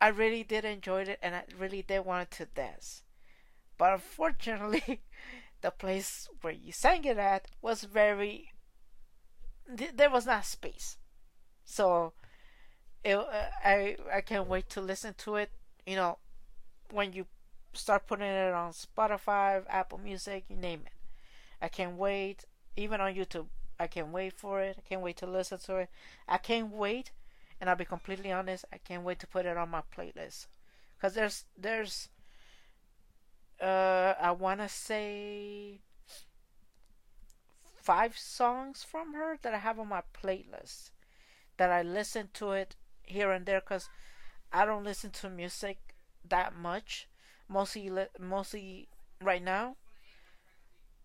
I 0.00 0.08
really 0.08 0.44
did 0.44 0.64
enjoy 0.66 1.02
it 1.04 1.18
and 1.22 1.34
I 1.34 1.44
really 1.56 1.80
did 1.82 2.00
want 2.04 2.30
to 2.32 2.44
dance. 2.46 3.02
But 3.78 3.94
unfortunately, 3.94 5.02
the 5.60 5.70
place 5.70 6.28
where 6.40 6.52
you 6.52 6.72
sang 6.72 7.04
it 7.04 7.18
at 7.18 7.48
was 7.60 7.84
very 7.84 8.50
th- 9.76 9.96
there 9.96 10.10
was 10.10 10.26
not 10.26 10.44
space. 10.44 10.96
So 11.64 12.12
it, 13.04 13.16
uh, 13.16 13.24
i 13.64 13.96
i 14.12 14.20
can't 14.20 14.48
wait 14.48 14.68
to 14.68 14.80
listen 14.80 15.14
to 15.14 15.36
it 15.36 15.50
you 15.86 15.96
know 15.96 16.18
when 16.90 17.12
you 17.12 17.26
start 17.72 18.06
putting 18.06 18.26
it 18.26 18.52
on 18.52 18.72
spotify 18.72 19.62
apple 19.68 19.98
music 19.98 20.44
you 20.48 20.56
name 20.56 20.82
it. 20.86 20.92
I 21.62 21.68
can't 21.68 21.96
wait 21.96 22.44
even 22.76 23.00
on 23.00 23.14
youtube 23.14 23.46
i 23.78 23.86
can't 23.86 24.08
wait 24.08 24.32
for 24.34 24.60
it 24.60 24.76
i 24.78 24.82
can't 24.88 25.00
wait 25.02 25.16
to 25.18 25.26
listen 25.26 25.58
to 25.60 25.76
it. 25.76 25.88
I 26.28 26.38
can't 26.38 26.72
wait 26.72 27.12
and 27.60 27.70
i'll 27.70 27.76
be 27.76 27.84
completely 27.84 28.32
honest 28.32 28.64
i 28.72 28.78
can't 28.78 29.02
wait 29.04 29.18
to 29.20 29.26
put 29.26 29.46
it 29.46 29.56
on 29.56 29.70
my 29.70 29.82
playlist. 29.96 30.46
Because 30.96 31.14
there's 31.14 31.44
there's 31.56 32.08
uh, 33.60 34.14
I 34.20 34.30
want 34.32 34.60
to 34.60 34.68
say 34.68 35.80
five 37.74 38.16
songs 38.16 38.82
from 38.82 39.14
her 39.14 39.38
that 39.42 39.54
I 39.54 39.58
have 39.58 39.78
on 39.78 39.88
my 39.88 40.02
playlist 40.14 40.90
that 41.56 41.70
I 41.70 41.82
listen 41.82 42.28
to 42.34 42.52
it 42.52 42.76
here 43.02 43.32
and 43.32 43.44
there 43.46 43.60
because 43.60 43.88
I 44.52 44.64
don't 44.64 44.84
listen 44.84 45.10
to 45.10 45.30
music 45.30 45.78
that 46.28 46.54
much. 46.54 47.08
Mostly, 47.48 47.90
mostly 48.18 48.88
right 49.20 49.42
now, 49.42 49.76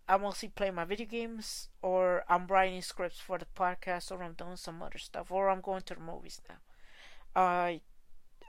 I 0.07 0.17
mostly 0.17 0.49
play 0.49 0.69
my 0.71 0.85
video 0.85 1.07
games 1.07 1.69
or 1.81 2.23
I'm 2.29 2.47
writing 2.47 2.81
scripts 2.81 3.19
for 3.19 3.37
the 3.39 3.47
podcast 3.57 4.11
or 4.11 4.23
I'm 4.23 4.33
doing 4.33 4.55
some 4.55 4.81
other 4.81 4.99
stuff 4.99 5.31
or 5.31 5.49
I'm 5.49 5.61
going 5.61 5.81
to 5.83 5.95
the 5.95 5.99
movies 6.01 6.39
now. 6.47 6.57
I 7.35 7.81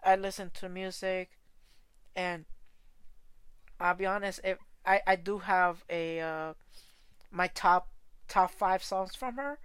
I 0.05 0.15
listen 0.17 0.51
to 0.55 0.69
music 0.69 1.31
and 2.15 2.45
I'll 3.81 3.95
be 3.95 4.07
honest. 4.07 4.41
If 4.45 4.59
I 4.85 5.01
I 5.07 5.17
do 5.17 5.39
have 5.39 5.85
a 5.91 6.21
uh, 6.21 6.55
my 7.31 7.49
top 7.49 7.89
top 8.29 8.51
five 8.53 8.83
songs 8.85 9.15
from 9.15 9.37
her, 9.37 9.59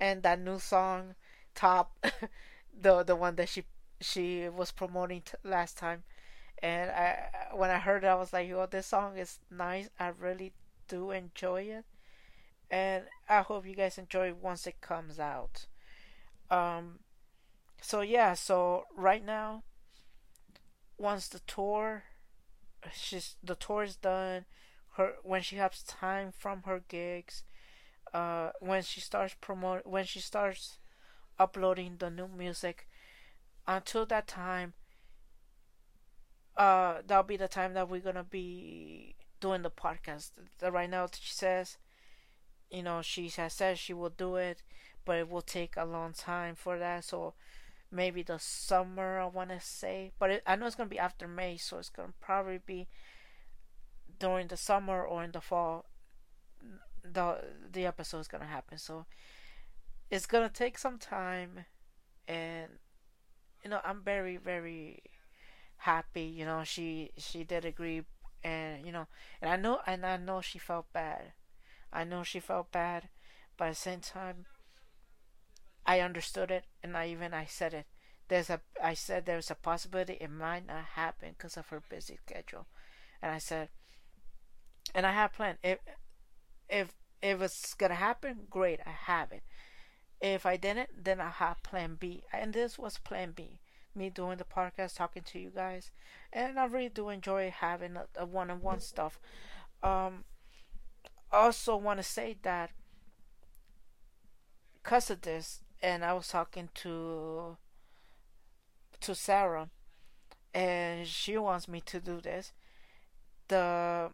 and 0.00 0.22
that 0.22 0.40
new 0.40 0.58
song, 0.58 1.14
top, 1.54 1.96
the 2.80 3.02
the 3.04 3.16
one 3.16 3.36
that 3.36 3.48
she 3.48 3.64
she 4.00 4.48
was 4.48 4.72
promoting 4.72 5.22
t- 5.22 5.34
last 5.44 5.78
time, 5.78 6.04
and 6.62 6.90
I 6.90 7.28
when 7.54 7.70
I 7.70 7.78
heard 7.78 8.04
it, 8.04 8.08
I 8.08 8.16
was 8.16 8.32
like, 8.32 8.48
"Yo, 8.48 8.66
this 8.66 8.86
song 8.88 9.18
is 9.18 9.40
nice. 9.50 9.90
I 10.00 10.08
really 10.08 10.52
do 10.88 11.10
enjoy 11.12 11.62
it." 11.62 11.84
and 12.70 13.04
I 13.28 13.42
hope 13.42 13.66
you 13.66 13.74
guys 13.74 13.98
enjoy 13.98 14.28
it 14.28 14.36
once 14.36 14.66
it 14.66 14.80
comes 14.80 15.18
out. 15.20 15.66
Um, 16.50 17.00
so 17.80 18.00
yeah, 18.02 18.34
so 18.34 18.86
right 18.96 19.24
now, 19.24 19.64
once 20.98 21.28
the 21.28 21.40
tour 21.40 22.04
she's 22.92 23.36
the 23.42 23.54
tour 23.54 23.82
is 23.84 23.96
done. 23.96 24.44
Her 24.96 25.16
when 25.22 25.42
she 25.42 25.56
has 25.56 25.82
time 25.82 26.32
from 26.32 26.62
her 26.64 26.80
gigs, 26.88 27.44
uh, 28.14 28.52
when 28.60 28.82
she 28.82 29.00
starts 29.00 29.34
promote 29.40 29.86
when 29.86 30.04
she 30.06 30.20
starts 30.20 30.78
uploading 31.38 31.98
the 31.98 32.10
new 32.10 32.28
music. 32.28 32.88
Until 33.66 34.06
that 34.06 34.28
time, 34.28 34.74
uh, 36.56 37.02
that'll 37.06 37.22
be 37.24 37.36
the 37.36 37.48
time 37.48 37.74
that 37.74 37.88
we're 37.88 38.00
gonna 38.00 38.24
be 38.24 39.14
doing 39.40 39.62
the 39.62 39.70
podcast. 39.70 40.30
Right 40.62 40.88
now, 40.88 41.06
she 41.12 41.32
says, 41.32 41.78
you 42.70 42.82
know, 42.82 43.02
she 43.02 43.28
has 43.30 43.52
said 43.54 43.78
she 43.78 43.94
will 43.94 44.10
do 44.10 44.36
it, 44.36 44.62
but 45.04 45.18
it 45.18 45.28
will 45.28 45.42
take 45.42 45.76
a 45.76 45.84
long 45.84 46.12
time 46.12 46.54
for 46.54 46.78
that. 46.78 47.04
So 47.04 47.34
maybe 47.94 48.22
the 48.22 48.38
summer 48.38 49.20
I 49.20 49.26
want 49.26 49.50
to 49.50 49.60
say, 49.60 50.12
but 50.18 50.30
it, 50.30 50.42
I 50.46 50.56
know 50.56 50.66
it's 50.66 50.76
gonna 50.76 50.88
be 50.90 50.98
after 50.98 51.28
May, 51.28 51.56
so 51.56 51.78
it's 51.78 51.90
gonna 51.90 52.14
probably 52.20 52.58
be 52.58 52.88
during 54.18 54.48
the 54.48 54.56
summer 54.56 55.04
or 55.04 55.22
in 55.24 55.32
the 55.32 55.40
fall. 55.40 55.86
The 57.04 57.44
the 57.70 57.86
episode 57.86 58.20
is 58.20 58.28
gonna 58.28 58.46
happen, 58.46 58.78
so 58.78 59.04
it's 60.10 60.26
gonna 60.26 60.48
take 60.48 60.78
some 60.78 60.98
time, 60.98 61.66
and 62.28 62.70
you 63.64 63.70
know 63.70 63.80
I'm 63.84 64.02
very 64.02 64.36
very 64.36 65.02
happy. 65.78 66.22
You 66.24 66.44
know 66.46 66.64
she 66.64 67.12
she 67.18 67.44
did 67.44 67.64
agree, 67.64 68.04
and 68.44 68.86
you 68.86 68.92
know, 68.92 69.08
and 69.42 69.50
I 69.50 69.56
know 69.56 69.80
and 69.86 70.06
I 70.06 70.16
know 70.18 70.40
she 70.40 70.58
felt 70.58 70.92
bad. 70.92 71.32
I 71.92 72.04
know 72.04 72.22
she 72.24 72.40
felt 72.40 72.72
bad, 72.72 73.08
but 73.56 73.66
at 73.66 73.70
the 73.72 73.76
same 73.76 74.00
time 74.00 74.46
I 75.86 76.00
understood 76.00 76.50
it, 76.50 76.64
and 76.82 76.96
I 76.96 77.08
even 77.08 77.34
I 77.34 77.46
said 77.46 77.74
it. 77.74 77.86
There's 78.28 78.50
a 78.50 78.60
I 78.82 78.94
said 78.94 79.26
there's 79.26 79.50
a 79.50 79.54
possibility 79.54 80.14
it 80.14 80.30
might 80.30 80.66
not 80.66 80.84
happen 80.96 81.30
because 81.36 81.56
of 81.56 81.68
her 81.68 81.80
busy 81.88 82.18
schedule, 82.26 82.66
and 83.22 83.32
I 83.32 83.38
said, 83.38 83.70
and 84.94 85.06
I 85.06 85.12
have 85.12 85.32
planned 85.32 85.58
if 85.62 85.78
if 86.68 86.94
if 87.22 87.42
it's 87.42 87.74
gonna 87.74 87.94
happen, 87.96 88.46
great, 88.50 88.80
I 88.86 88.90
have 88.90 89.32
it. 89.32 89.42
if 90.20 90.46
I 90.46 90.56
didn't, 90.56 91.04
then 91.04 91.20
I 91.20 91.30
have 91.30 91.62
plan 91.62 91.96
B. 91.96 92.24
And 92.32 92.52
this 92.54 92.78
was 92.78 92.98
plan 92.98 93.32
B. 93.32 93.60
Me 93.94 94.10
doing 94.10 94.38
the 94.38 94.44
podcast, 94.44 94.96
talking 94.96 95.22
to 95.24 95.38
you 95.40 95.50
guys. 95.50 95.90
And 96.32 96.58
I 96.60 96.66
really 96.66 96.88
do 96.90 97.10
enjoy 97.10 97.50
having 97.50 97.98
a 98.16 98.26
one 98.26 98.50
on 98.50 98.60
one 98.62 98.80
stuff. 98.80 99.20
Um, 99.82 100.24
also 101.32 101.76
want 101.76 101.98
to 101.98 102.02
say 102.02 102.36
that 102.42 102.70
because 104.82 105.10
of 105.10 105.22
this, 105.22 105.60
and 105.84 106.02
I 106.02 106.14
was 106.14 106.28
talking 106.28 106.70
to 106.76 107.58
to 109.00 109.14
Sarah, 109.14 109.68
and 110.54 111.06
she 111.06 111.36
wants 111.36 111.68
me 111.68 111.82
to 111.82 112.00
do 112.00 112.22
this. 112.22 112.52
The 113.48 114.10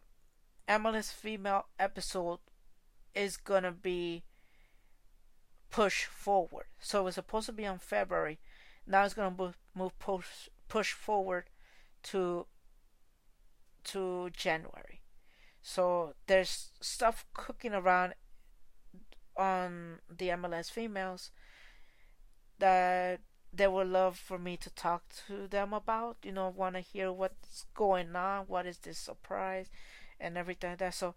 MLS 0.67 1.13
female 1.13 1.67
episode 1.79 2.39
is 3.15 3.37
gonna 3.37 3.71
be 3.71 4.23
pushed 5.69 6.05
forward. 6.07 6.65
So 6.81 6.99
it 6.99 7.03
was 7.03 7.15
supposed 7.15 7.45
to 7.45 7.53
be 7.53 7.65
on 7.65 7.79
February. 7.79 8.37
Now 8.85 9.05
it's 9.05 9.13
gonna 9.13 9.33
move, 9.35 9.57
move 9.73 9.97
push 9.97 10.49
push 10.67 10.91
forward 10.91 11.45
to 12.03 12.47
to 13.85 14.29
January. 14.31 14.99
So 15.61 16.15
there's 16.27 16.71
stuff 16.81 17.25
cooking 17.33 17.73
around 17.73 18.15
on 19.37 19.99
the 20.09 20.27
MLS 20.29 20.69
females 20.69 21.31
that 22.61 23.19
they 23.53 23.67
would 23.67 23.87
love 23.87 24.17
for 24.17 24.39
me 24.39 24.55
to 24.57 24.69
talk 24.69 25.03
to 25.27 25.47
them 25.47 25.73
about. 25.73 26.17
You 26.23 26.31
know, 26.31 26.47
want 26.47 26.75
to 26.75 26.81
hear 26.81 27.11
what's 27.11 27.65
going 27.75 28.15
on, 28.15 28.45
what 28.47 28.65
is 28.65 28.77
this 28.77 28.97
surprise, 28.97 29.69
and 30.19 30.37
everything 30.37 30.71
like 30.71 30.79
that. 30.79 30.93
So 30.93 31.15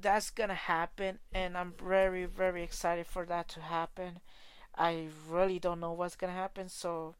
that's 0.00 0.30
gonna 0.30 0.54
happen, 0.54 1.18
and 1.32 1.56
I'm 1.58 1.72
very, 1.72 2.24
very 2.26 2.62
excited 2.62 3.06
for 3.06 3.26
that 3.26 3.48
to 3.48 3.60
happen. 3.60 4.20
I 4.76 5.08
really 5.28 5.58
don't 5.58 5.80
know 5.80 5.92
what's 5.92 6.14
gonna 6.16 6.32
happen, 6.32 6.68
so 6.68 7.16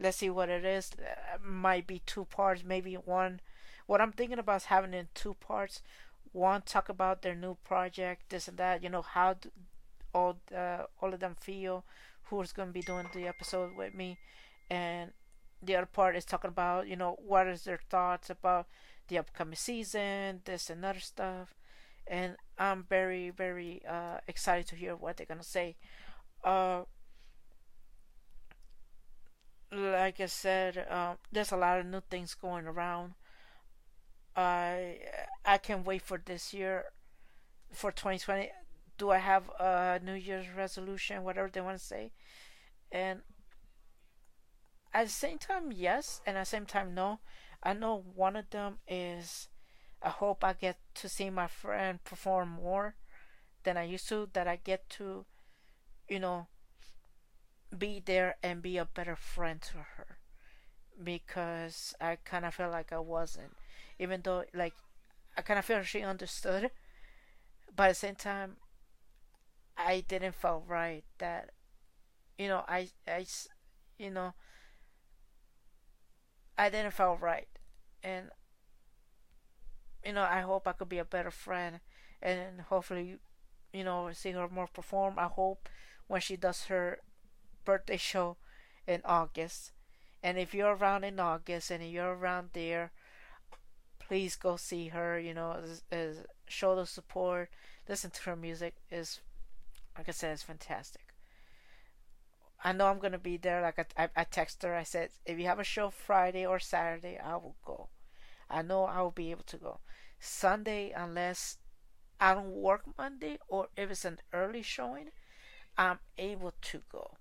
let's 0.00 0.18
see 0.18 0.30
what 0.30 0.48
it 0.48 0.64
is. 0.64 0.92
It 0.98 1.42
might 1.42 1.86
be 1.86 2.00
two 2.06 2.24
parts, 2.24 2.64
maybe 2.64 2.94
one. 2.94 3.40
What 3.86 4.00
I'm 4.00 4.12
thinking 4.12 4.38
about 4.38 4.62
is 4.62 4.64
having 4.66 4.94
in 4.94 5.08
two 5.14 5.34
parts. 5.34 5.82
One 6.32 6.62
talk 6.62 6.88
about 6.88 7.22
their 7.22 7.34
new 7.34 7.56
project, 7.64 8.30
this 8.30 8.48
and 8.48 8.56
that. 8.56 8.82
You 8.82 8.88
know 8.88 9.02
how 9.02 9.36
all 10.14 10.38
uh, 10.56 10.84
them 11.18 11.36
feel. 11.40 11.84
Who's 12.30 12.52
gonna 12.52 12.72
be 12.72 12.82
doing 12.82 13.06
the 13.14 13.26
episode 13.28 13.76
with 13.76 13.94
me, 13.94 14.18
and 14.70 15.12
the 15.62 15.76
other 15.76 15.86
part 15.86 16.16
is 16.16 16.24
talking 16.24 16.48
about 16.50 16.88
you 16.88 16.96
know 16.96 17.16
what 17.26 17.46
is 17.48 17.64
their 17.64 17.80
thoughts 17.90 18.30
about 18.30 18.66
the 19.08 19.18
upcoming 19.18 19.56
season, 19.56 20.42
this 20.44 20.70
and 20.70 20.84
other 20.84 21.00
stuff 21.00 21.54
and 22.06 22.36
I'm 22.58 22.84
very 22.84 23.30
very 23.30 23.82
uh, 23.88 24.18
excited 24.28 24.66
to 24.68 24.76
hear 24.76 24.96
what 24.96 25.16
they're 25.16 25.26
gonna 25.26 25.42
say. 25.42 25.76
Uh, 26.44 26.84
like 29.72 30.20
I 30.20 30.26
said, 30.26 30.78
uh, 30.88 31.16
there's 31.32 31.52
a 31.52 31.56
lot 31.56 31.80
of 31.80 31.86
new 31.86 32.00
things 32.00 32.34
going 32.34 32.66
around. 32.66 33.14
I 34.36 35.00
I 35.44 35.58
can't 35.58 35.84
wait 35.86 36.02
for 36.02 36.18
this 36.24 36.52
year, 36.54 36.86
for 37.72 37.92
2020. 37.92 38.50
Do 38.96 39.10
I 39.10 39.18
have 39.18 39.50
a 39.58 40.00
New 40.02 40.14
Year's 40.14 40.46
resolution, 40.56 41.24
whatever 41.24 41.50
they 41.50 41.60
want 41.60 41.78
to 41.78 41.84
say, 41.84 42.12
and 42.92 43.20
at 44.92 45.06
the 45.06 45.12
same 45.12 45.38
time, 45.38 45.72
yes, 45.72 46.20
and 46.24 46.36
at 46.36 46.42
the 46.42 46.46
same 46.46 46.66
time, 46.66 46.94
no. 46.94 47.18
I 47.62 47.72
know 47.72 48.04
one 48.14 48.36
of 48.36 48.50
them 48.50 48.78
is 48.86 49.48
I 50.00 50.10
hope 50.10 50.44
I 50.44 50.52
get 50.52 50.78
to 50.96 51.08
see 51.08 51.30
my 51.30 51.46
friend 51.46 52.04
perform 52.04 52.50
more 52.62 52.94
than 53.64 53.76
I 53.76 53.84
used 53.84 54.08
to, 54.10 54.28
that 54.34 54.46
I 54.46 54.56
get 54.56 54.88
to, 54.90 55.24
you 56.08 56.20
know, 56.20 56.46
be 57.76 58.02
there 58.04 58.36
and 58.42 58.62
be 58.62 58.76
a 58.76 58.84
better 58.84 59.16
friend 59.16 59.60
to 59.62 59.78
her. 59.78 60.18
Because 61.02 61.94
I 62.00 62.18
kind 62.24 62.44
of 62.44 62.54
felt 62.54 62.70
like 62.70 62.92
I 62.92 62.98
wasn't. 62.98 63.56
Even 63.98 64.20
though, 64.22 64.44
like, 64.54 64.74
I 65.36 65.42
kind 65.42 65.58
of 65.58 65.64
feel 65.64 65.82
she 65.82 66.02
understood. 66.02 66.70
But 67.74 67.84
at 67.84 67.88
the 67.88 67.94
same 67.94 68.14
time, 68.14 68.58
I 69.76 70.00
didn't 70.00 70.34
feel 70.34 70.62
right 70.66 71.04
that, 71.18 71.50
you 72.38 72.48
know, 72.48 72.64
I, 72.68 72.90
I, 73.08 73.26
you 73.98 74.10
know, 74.10 74.34
I 76.58 76.68
didn't 76.68 76.92
feel 76.94 77.16
right. 77.16 77.48
And 78.02 78.30
you 80.04 80.12
know, 80.12 80.22
I 80.22 80.40
hope 80.40 80.66
I 80.66 80.72
could 80.72 80.88
be 80.88 80.98
a 80.98 81.04
better 81.04 81.30
friend 81.30 81.80
and 82.22 82.60
hopefully, 82.62 83.18
you 83.72 83.84
know, 83.84 84.10
see 84.12 84.32
her 84.32 84.48
more 84.48 84.66
perform. 84.68 85.18
I 85.18 85.26
hope 85.26 85.68
when 86.06 86.20
she 86.20 86.36
does 86.36 86.66
her 86.66 86.98
birthday 87.64 87.96
show 87.96 88.36
in 88.86 89.02
August. 89.04 89.72
And 90.22 90.38
if 90.38 90.54
you're 90.54 90.76
around 90.76 91.04
in 91.04 91.20
August 91.20 91.70
and 91.70 91.84
you're 91.90 92.14
around 92.14 92.50
there, 92.52 92.92
please 93.98 94.36
go 94.36 94.56
see 94.56 94.88
her. 94.88 95.18
You 95.18 95.34
know, 95.34 95.52
is, 95.52 95.82
is 95.90 96.18
show 96.46 96.76
the 96.76 96.86
support, 96.86 97.50
listen 97.88 98.10
to 98.10 98.22
her 98.22 98.36
music. 98.36 98.74
is 98.90 99.20
like 99.96 100.08
I 100.08 100.12
said, 100.12 100.32
it's 100.32 100.42
fantastic. 100.42 101.14
I 102.62 102.72
know 102.72 102.86
I'm 102.86 102.98
gonna 102.98 103.18
be 103.18 103.36
there. 103.36 103.60
Like 103.62 103.78
I, 103.78 104.04
I, 104.04 104.08
I 104.16 104.24
text 104.24 104.62
her. 104.62 104.74
I 104.74 104.82
said, 104.84 105.10
if 105.26 105.38
you 105.38 105.44
have 105.46 105.58
a 105.58 105.64
show 105.64 105.90
Friday 105.90 106.46
or 106.46 106.58
Saturday, 106.58 107.18
I 107.18 107.36
will 107.36 107.56
go. 107.64 107.88
I 108.50 108.62
know 108.62 108.84
I 108.84 109.02
will 109.02 109.10
be 109.10 109.30
able 109.30 109.44
to 109.44 109.56
go. 109.58 109.80
Sunday, 110.18 110.92
unless 110.96 111.58
I 112.20 112.34
don't 112.34 112.50
work 112.50 112.84
Monday 112.98 113.38
or 113.48 113.68
if 113.76 113.90
it's 113.90 114.04
an 114.04 114.18
early 114.32 114.62
showing, 114.62 115.10
I'm 115.78 115.98
able 116.18 116.54
to 116.62 116.82
go. 116.90 117.18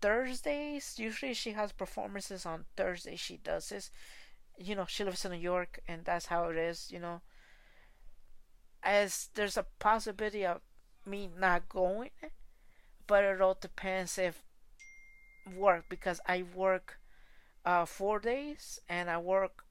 Thursdays, 0.00 0.98
usually 0.98 1.34
she 1.34 1.52
has 1.52 1.72
performances 1.72 2.44
on 2.46 2.66
Thursday. 2.76 3.16
She 3.16 3.38
does 3.38 3.68
this. 3.70 3.90
You 4.58 4.74
know, 4.76 4.86
she 4.86 5.04
lives 5.04 5.24
in 5.24 5.32
New 5.32 5.38
York 5.38 5.80
and 5.88 6.04
that's 6.04 6.26
how 6.26 6.48
it 6.48 6.56
is, 6.56 6.90
you 6.90 7.00
know. 7.00 7.22
As 8.84 9.28
there's 9.34 9.56
a 9.56 9.66
possibility 9.78 10.44
of 10.44 10.60
me 11.06 11.28
not 11.38 11.68
going, 11.68 12.10
but 13.06 13.24
it 13.24 13.40
all 13.40 13.56
depends 13.60 14.18
if 14.18 14.42
work 15.56 15.84
because 15.88 16.20
I 16.26 16.42
work 16.42 16.98
uh, 17.64 17.84
four 17.86 18.20
days 18.20 18.80
and 18.88 19.10
I 19.10 19.18
work 19.18 19.64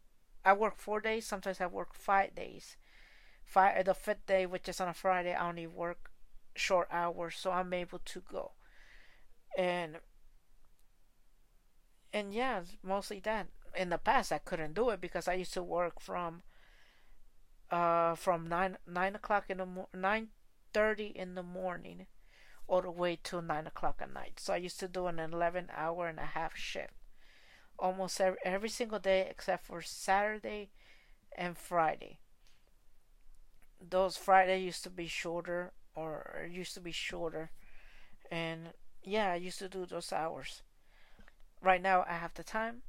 I 0.45 0.53
work 0.53 0.77
four 0.77 1.01
days. 1.01 1.27
Sometimes 1.27 1.61
I 1.61 1.67
work 1.67 1.93
five 1.93 2.35
days. 2.35 2.77
Five 3.45 3.85
the 3.85 3.93
fifth 3.95 4.25
day, 4.27 4.45
which 4.45 4.69
is 4.69 4.81
on 4.81 4.89
a 4.89 4.93
Friday, 4.93 5.33
I 5.33 5.49
only 5.49 5.67
work 5.67 6.11
short 6.55 6.87
hours, 6.91 7.35
so 7.37 7.51
I'm 7.51 7.73
able 7.73 7.99
to 7.99 8.21
go. 8.21 8.53
And 9.57 9.99
and 12.13 12.33
yeah, 12.33 12.63
mostly 12.83 13.19
that. 13.21 13.47
In 13.75 13.89
the 13.89 13.97
past, 13.97 14.31
I 14.31 14.37
couldn't 14.37 14.73
do 14.73 14.89
it 14.89 14.99
because 15.01 15.27
I 15.27 15.33
used 15.33 15.53
to 15.53 15.63
work 15.63 15.99
from 15.99 16.43
uh 17.71 18.15
from 18.15 18.47
nine 18.47 18.77
nine 18.85 19.15
o'clock 19.15 19.45
in 19.49 19.57
the 19.57 19.65
mo- 19.65 19.89
nine 19.93 20.27
thirty 20.73 21.07
in 21.07 21.35
the 21.35 21.43
morning 21.43 22.07
all 22.67 22.81
the 22.81 22.91
way 22.91 23.19
till 23.21 23.41
nine 23.41 23.67
o'clock 23.67 23.97
at 24.01 24.13
night. 24.13 24.39
So 24.39 24.53
I 24.53 24.57
used 24.57 24.79
to 24.79 24.87
do 24.87 25.07
an 25.07 25.19
eleven 25.19 25.69
hour 25.75 26.07
and 26.07 26.19
a 26.19 26.25
half 26.25 26.55
shift 26.55 26.93
almost 27.79 28.21
every, 28.21 28.37
every 28.43 28.69
single 28.69 28.99
day 28.99 29.27
except 29.29 29.65
for 29.65 29.81
Saturday 29.81 30.69
and 31.35 31.57
Friday. 31.57 32.19
Those 33.81 34.15
Friday 34.17 34.59
used 34.61 34.83
to 34.83 34.89
be 34.89 35.07
shorter 35.07 35.73
or 35.95 36.47
used 36.49 36.73
to 36.75 36.79
be 36.79 36.91
shorter 36.91 37.49
and 38.31 38.69
yeah, 39.03 39.31
I 39.31 39.35
used 39.35 39.59
to 39.59 39.67
do 39.69 39.85
those 39.85 40.13
hours. 40.13 40.61
Right 41.61 41.81
now 41.81 42.05
I 42.07 42.13
have 42.13 42.33
the 42.35 42.43
time 42.43 42.83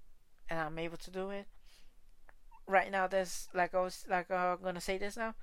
and 0.49 0.61
I'm 0.61 0.79
able 0.79 0.99
to 0.99 1.11
do 1.11 1.31
it. 1.31 1.47
Right 2.67 2.91
now 2.91 3.07
there's 3.07 3.49
like 3.55 3.75
I 3.75 3.81
was 3.81 4.05
like 4.09 4.31
I'm 4.31 4.59
gonna 4.63 4.81
say 4.81 4.99
this 4.99 5.17
now. 5.17 5.35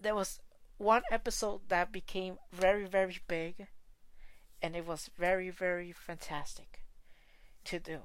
There 0.00 0.14
was 0.14 0.40
one 0.78 1.02
episode 1.10 1.68
that 1.68 1.92
became 1.92 2.38
very 2.52 2.86
very 2.86 3.18
big 3.28 3.66
and 4.62 4.76
it 4.76 4.86
was 4.86 5.10
very 5.18 5.50
very 5.50 5.92
fantastic 5.92 6.84
to 7.64 7.78
do. 7.78 8.00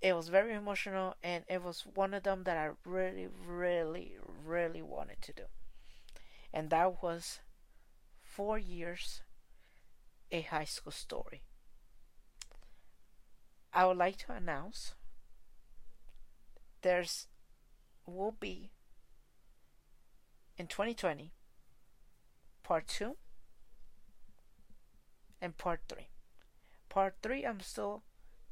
It 0.00 0.14
was 0.14 0.28
very 0.28 0.54
emotional 0.54 1.16
and 1.22 1.44
it 1.48 1.62
was 1.62 1.86
one 1.94 2.14
of 2.14 2.22
them 2.22 2.44
that 2.44 2.56
I 2.56 2.70
really, 2.84 3.28
really, 3.46 4.16
really 4.44 4.80
wanted 4.82 5.20
to 5.22 5.32
do. 5.32 5.44
And 6.52 6.70
that 6.70 7.02
was 7.02 7.40
four 8.22 8.58
years 8.58 9.22
a 10.30 10.42
high 10.42 10.64
school 10.64 10.92
story. 10.92 11.42
I 13.72 13.86
would 13.86 13.96
like 13.96 14.16
to 14.18 14.32
announce 14.32 14.94
there's 16.82 17.26
will 18.06 18.32
be 18.32 18.70
in 20.56 20.66
2020 20.66 21.32
part 22.66 22.88
2 22.88 23.14
and 25.40 25.56
part 25.56 25.82
3. 25.88 26.08
Part 26.88 27.14
3 27.22 27.46
I'm 27.46 27.60
still 27.60 28.02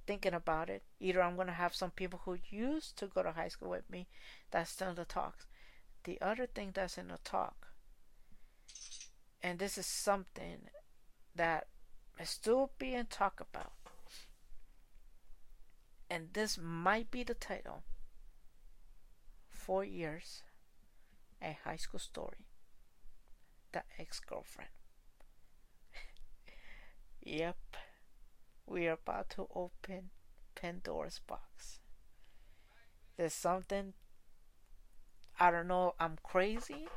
thinking 0.07 0.35
about 0.35 0.71
it. 0.71 0.85
Either 1.01 1.21
I'm 1.21 1.35
going 1.35 1.49
to 1.49 1.53
have 1.53 1.75
some 1.75 1.91
people 1.91 2.21
who 2.25 2.39
used 2.49 2.97
to 2.99 3.09
go 3.09 3.25
to 3.25 3.33
high 3.33 3.49
school 3.49 3.71
with 3.71 3.91
me 3.91 4.07
that's 4.53 4.71
still 4.71 4.91
in 4.91 4.95
the 4.95 5.05
talks. 5.05 5.47
The 6.05 6.21
other 6.21 6.47
thing 6.47 6.71
that's 6.73 6.97
in 6.97 7.09
the 7.09 7.19
talk 7.25 7.75
and 9.43 9.59
this 9.59 9.77
is 9.77 9.87
something 9.87 10.71
that 11.35 11.67
is 12.21 12.31
still 12.31 12.71
being 12.79 13.07
talked 13.11 13.41
about. 13.41 13.73
And 16.09 16.29
this 16.35 16.57
might 16.57 17.11
be 17.11 17.25
the 17.25 17.35
title. 17.35 17.83
Four 19.51 19.83
years, 19.85 20.45
a 21.43 21.59
high 21.65 21.77
school 21.77 21.99
story. 21.99 22.47
The 23.75 23.83
ex 23.99 24.21
girlfriend. 24.21 24.71
yep, 27.23 27.59
we 28.67 28.87
are 28.89 28.93
about 28.93 29.31
to 29.31 29.49
open 29.55 30.11
Pandora's 30.55 31.21
box. 31.27 31.81
There's 33.17 33.35
something, 33.35 33.95
I 35.39 35.51
don't 35.51 35.69
know, 35.69 35.95
I'm 36.01 36.19
crazy. 36.23 36.89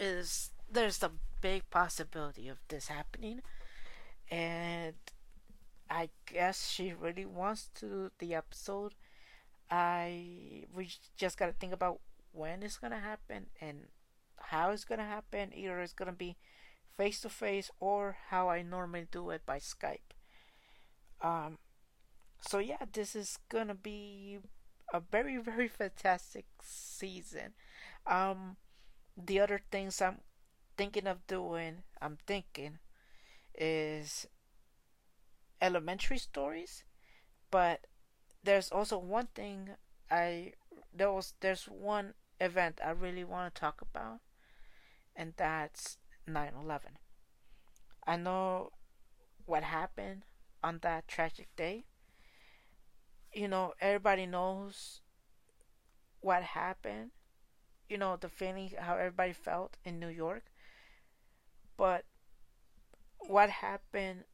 Is 0.00 0.50
there's 0.70 1.02
a 1.02 1.12
big 1.40 1.68
possibility 1.70 2.48
of 2.48 2.58
this 2.68 2.88
happening, 2.88 3.42
and 4.30 4.94
I 5.90 6.10
guess 6.26 6.68
she 6.70 6.92
really 6.92 7.26
wants 7.26 7.70
to 7.76 7.86
do 7.86 8.10
the 8.18 8.34
episode. 8.34 8.94
I 9.70 10.66
we 10.74 10.90
just 11.16 11.38
gotta 11.38 11.52
think 11.52 11.72
about 11.74 12.00
when 12.32 12.62
it's 12.62 12.78
gonna 12.78 13.00
happen 13.00 13.46
and 13.60 13.88
how 14.36 14.70
it's 14.70 14.84
gonna 14.84 15.06
happen. 15.06 15.52
Either 15.54 15.80
it's 15.80 15.92
gonna 15.92 16.12
be 16.12 16.36
face 16.96 17.20
to 17.20 17.28
face 17.28 17.70
or 17.80 18.16
how 18.28 18.48
I 18.48 18.62
normally 18.62 19.06
do 19.10 19.30
it 19.30 19.42
by 19.46 19.58
Skype. 19.58 20.12
Um, 21.20 21.58
so 22.40 22.58
yeah, 22.58 22.84
this 22.92 23.14
is 23.14 23.38
gonna 23.48 23.74
be 23.74 24.38
a 24.92 25.00
very 25.00 25.36
very 25.42 25.68
fantastic 25.68 26.46
season. 26.62 27.54
Um, 28.06 28.56
the 29.16 29.40
other 29.40 29.60
things 29.70 30.00
I'm 30.00 30.18
thinking 30.76 31.06
of 31.06 31.26
doing, 31.26 31.84
I'm 32.00 32.18
thinking, 32.26 32.78
is 33.54 34.26
elementary 35.60 36.18
stories, 36.18 36.84
but 37.50 37.86
there's 38.42 38.70
also 38.70 38.98
one 38.98 39.28
thing 39.34 39.70
I 40.10 40.52
there 40.92 41.12
was 41.12 41.34
there's 41.40 41.64
one 41.64 42.14
event 42.40 42.80
I 42.84 42.90
really 42.90 43.24
want 43.24 43.54
to 43.54 43.60
talk 43.60 43.80
about, 43.80 44.20
and 45.16 45.34
that's 45.36 45.98
9/11. 46.26 46.98
I 48.06 48.16
know 48.16 48.72
what 49.46 49.62
happened 49.64 50.24
on 50.62 50.78
that 50.82 51.08
tragic 51.08 51.54
day. 51.56 51.86
You 53.32 53.48
know, 53.48 53.74
everybody 53.80 54.26
knows 54.26 55.00
what 56.20 56.42
happened. 56.42 57.12
You 57.88 57.98
know, 57.98 58.16
the 58.16 58.28
feeling 58.28 58.70
how 58.78 58.96
everybody 58.96 59.32
felt 59.32 59.76
in 59.84 59.98
New 59.98 60.08
York. 60.08 60.44
But 61.76 62.04
what 63.18 63.50
happened 63.50 64.24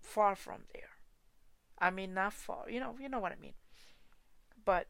far 0.00 0.34
from 0.36 0.64
there. 0.72 0.90
I 1.78 1.90
mean, 1.90 2.14
not 2.14 2.32
far. 2.32 2.70
You 2.70 2.80
know, 2.80 2.96
you 2.98 3.08
know 3.08 3.18
what 3.18 3.32
I 3.32 3.36
mean. 3.36 3.54
But 4.64 4.88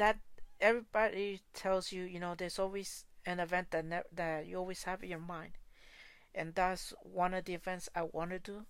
that 0.00 0.18
everybody 0.60 1.42
tells 1.54 1.92
you, 1.92 2.04
you 2.04 2.20
know, 2.20 2.34
there's 2.36 2.58
always 2.58 3.06
an 3.26 3.40
event 3.40 3.70
that 3.72 3.86
ne- 3.86 4.10
that 4.12 4.46
you 4.46 4.58
always 4.58 4.84
have 4.84 5.04
in 5.04 5.10
your 5.10 5.20
mind, 5.20 5.52
and 6.34 6.54
that's 6.54 6.94
one 7.02 7.34
of 7.34 7.44
the 7.46 7.54
events 7.54 7.88
I 7.94 8.02
want 8.04 8.30
to 8.32 8.40
do, 8.40 8.66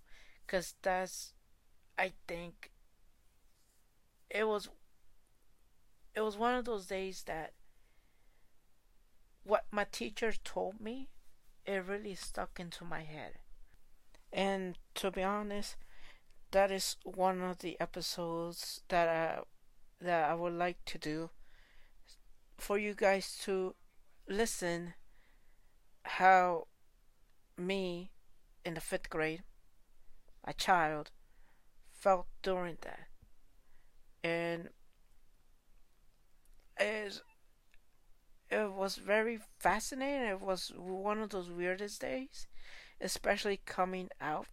cause 0.48 0.74
that's, 0.82 1.34
I 1.98 2.12
think. 2.28 2.72
It 4.30 4.44
was. 4.48 4.68
It 6.14 6.20
was 6.20 6.36
one 6.36 6.54
of 6.54 6.66
those 6.66 6.86
days 6.86 7.24
that. 7.24 7.52
What 9.42 9.66
my 9.70 9.84
teacher 9.84 10.32
told 10.32 10.80
me, 10.80 11.10
it 11.66 11.84
really 11.84 12.14
stuck 12.14 12.60
into 12.60 12.84
my 12.84 13.02
head 13.04 13.40
and 14.32 14.78
to 14.96 15.10
be 15.10 15.22
honest, 15.22 15.76
that 16.52 16.70
is 16.72 16.96
one 17.04 17.42
of 17.42 17.58
the 17.60 17.80
episodes 17.80 18.82
that 18.88 19.08
I 19.08 19.42
that 20.00 20.30
I 20.30 20.34
would 20.34 20.52
like 20.54 20.84
to 20.86 20.98
do 20.98 21.30
for 22.58 22.78
you 22.78 22.94
guys 22.94 23.38
to 23.44 23.74
listen 24.28 24.94
how 26.04 26.66
me 27.56 28.10
in 28.64 28.74
the 28.74 28.80
fifth 28.80 29.10
grade, 29.10 29.42
a 30.44 30.52
child, 30.52 31.10
felt 31.92 32.26
during 32.42 32.78
that. 32.82 33.08
And 34.22 34.68
it, 36.78 37.20
it 38.50 38.72
was 38.72 38.96
very 38.96 39.38
fascinating. 39.58 40.28
It 40.28 40.40
was 40.40 40.72
one 40.76 41.20
of 41.20 41.30
those 41.30 41.50
weirdest 41.50 42.00
days 42.00 42.46
especially 43.00 43.60
coming 43.64 44.10
out 44.20 44.46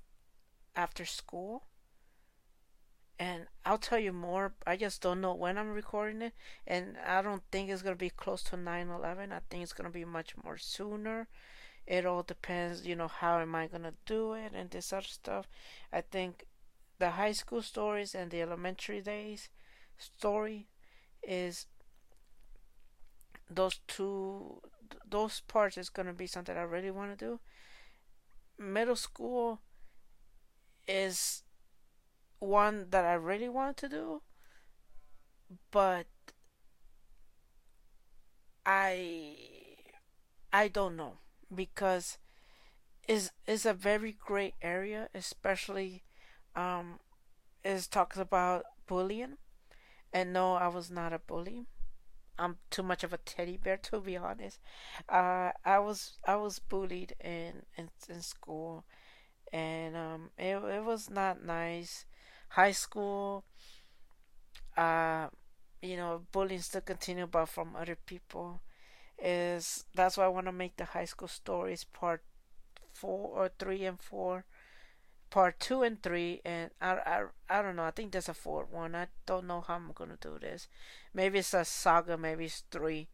after 0.76 1.06
school. 1.06 1.64
And 3.20 3.48
I'll 3.66 3.78
tell 3.80 4.00
you 4.00 4.14
more. 4.14 4.54
I 4.66 4.76
just 4.78 5.02
don't 5.02 5.22
know 5.22 5.34
when 5.34 5.58
I'm 5.58 5.72
recording 5.72 6.22
it. 6.22 6.34
And 6.68 6.98
I 7.06 7.22
don't 7.22 7.44
think 7.52 7.70
it's 7.70 7.82
to 7.96 8.00
be 8.00 8.10
close 8.12 8.44
to 8.44 8.58
9 8.58 8.90
11. 8.90 9.32
I 9.32 9.40
think 9.50 9.64
it's 9.64 9.74
to 9.90 9.94
be 9.94 10.06
much 10.06 10.36
more 10.44 10.58
sooner. 10.58 11.28
It 11.88 12.06
all 12.06 12.24
depends, 12.24 12.86
you 12.88 12.96
know, 12.96 13.08
how 13.08 13.40
am 13.40 13.56
I 13.56 13.68
to 13.84 13.94
do 14.06 14.34
it 14.34 14.54
and 14.54 14.70
this 14.70 14.94
other 14.94 15.04
stuff. 15.08 15.48
I 15.94 16.02
think 16.02 16.46
the 17.00 17.12
high 17.12 17.32
school 17.34 17.62
stories 17.62 18.16
and 18.16 18.32
the 18.32 18.42
elementary 18.42 19.02
days 19.02 19.50
story 19.98 20.68
is 21.24 21.68
those 23.50 23.80
two 23.88 24.62
those 25.10 25.42
parts 25.42 25.78
is 25.78 25.90
to 26.08 26.14
be 26.14 26.28
something 26.28 26.56
I 26.58 26.62
really 26.62 26.92
want 26.92 27.18
to 27.18 27.26
do 27.26 27.40
middle 28.58 28.96
school 28.96 29.62
is 30.88 31.44
one 32.40 32.90
that 32.92 33.06
I 33.06 33.14
really 33.14 33.50
want 33.50 33.78
to 33.78 33.90
do, 33.90 34.22
but 35.72 36.08
I 38.66 39.38
I 40.54 40.68
don't 40.68 40.96
know 40.98 41.20
because 41.54 42.18
is 43.08 43.32
is 43.48 43.66
a 43.66 43.74
very 43.74 44.14
great 44.14 44.56
area, 44.62 45.10
especially 45.16 46.04
um 46.56 47.00
is 47.64 47.88
talks 47.88 48.18
about 48.18 48.66
bullying. 48.88 49.38
And 50.14 50.34
no, 50.34 50.56
I 50.56 50.68
was 50.70 50.92
not 50.92 51.14
a 51.14 51.20
bully. 51.20 51.68
I'm 52.40 52.58
too 52.72 52.84
much 52.84 53.04
of 53.04 53.14
a 53.14 53.18
teddy 53.20 53.58
bear 53.58 53.78
to 53.78 54.02
be 54.02 54.18
honest. 54.18 54.60
Uh, 55.10 55.52
I 55.66 55.80
was 55.80 56.20
I 56.28 56.36
was 56.38 56.60
bullied 56.60 57.16
in 57.22 57.64
in, 57.78 57.90
in 58.10 58.22
school, 58.22 58.86
and 59.54 59.96
um, 59.98 60.32
it 60.38 60.58
it 60.58 60.84
was 60.86 61.10
not 61.10 61.44
nice. 61.44 62.06
High 62.50 62.72
school, 62.74 63.46
uh, 64.76 65.28
you 65.82 65.98
know, 65.98 66.24
bullying 66.32 66.62
still 66.62 66.82
continue, 66.82 67.28
but 67.28 67.48
from 67.48 67.76
other 67.76 67.96
people. 67.96 68.62
Is 69.20 69.86
that's 69.96 70.18
why 70.18 70.26
I 70.26 70.30
want 70.30 70.48
to 70.48 70.52
make 70.54 70.78
the 70.78 70.86
high 70.86 71.06
school 71.06 71.28
stories 71.30 71.86
part 71.86 72.24
four 72.94 73.30
or 73.38 73.50
three 73.60 73.86
and 73.86 74.02
four 74.02 74.46
part 75.30 75.60
two 75.60 75.84
and 75.84 76.02
three, 76.04 76.42
and 76.46 76.72
I, 76.82 76.94
I, 76.94 77.24
I 77.50 77.62
don't 77.62 77.76
know. 77.78 77.84
I 77.86 77.92
think 77.92 78.12
there's 78.14 78.30
a 78.30 78.34
fourth 78.36 78.72
one. 78.72 78.96
I 78.96 79.08
don't 79.26 79.48
know 79.48 79.62
how 79.62 79.76
I'm 79.76 79.92
gonna 79.96 80.18
do 80.22 80.40
this. 80.42 80.68
Maybe 81.14 81.40
it's 81.40 81.54
a 81.54 81.66
saga. 81.66 82.18
Maybe 82.18 82.46
it's 82.46 82.64
three, 82.72 83.10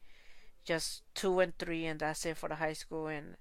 just 0.65 1.03
two 1.15 1.39
and 1.41 1.57
three, 1.59 1.85
and 1.85 1.99
that's 1.99 2.25
it 2.25 2.37
for 2.37 2.49
the 2.49 2.55
high 2.55 2.73
school. 2.73 3.07
And 3.07 3.37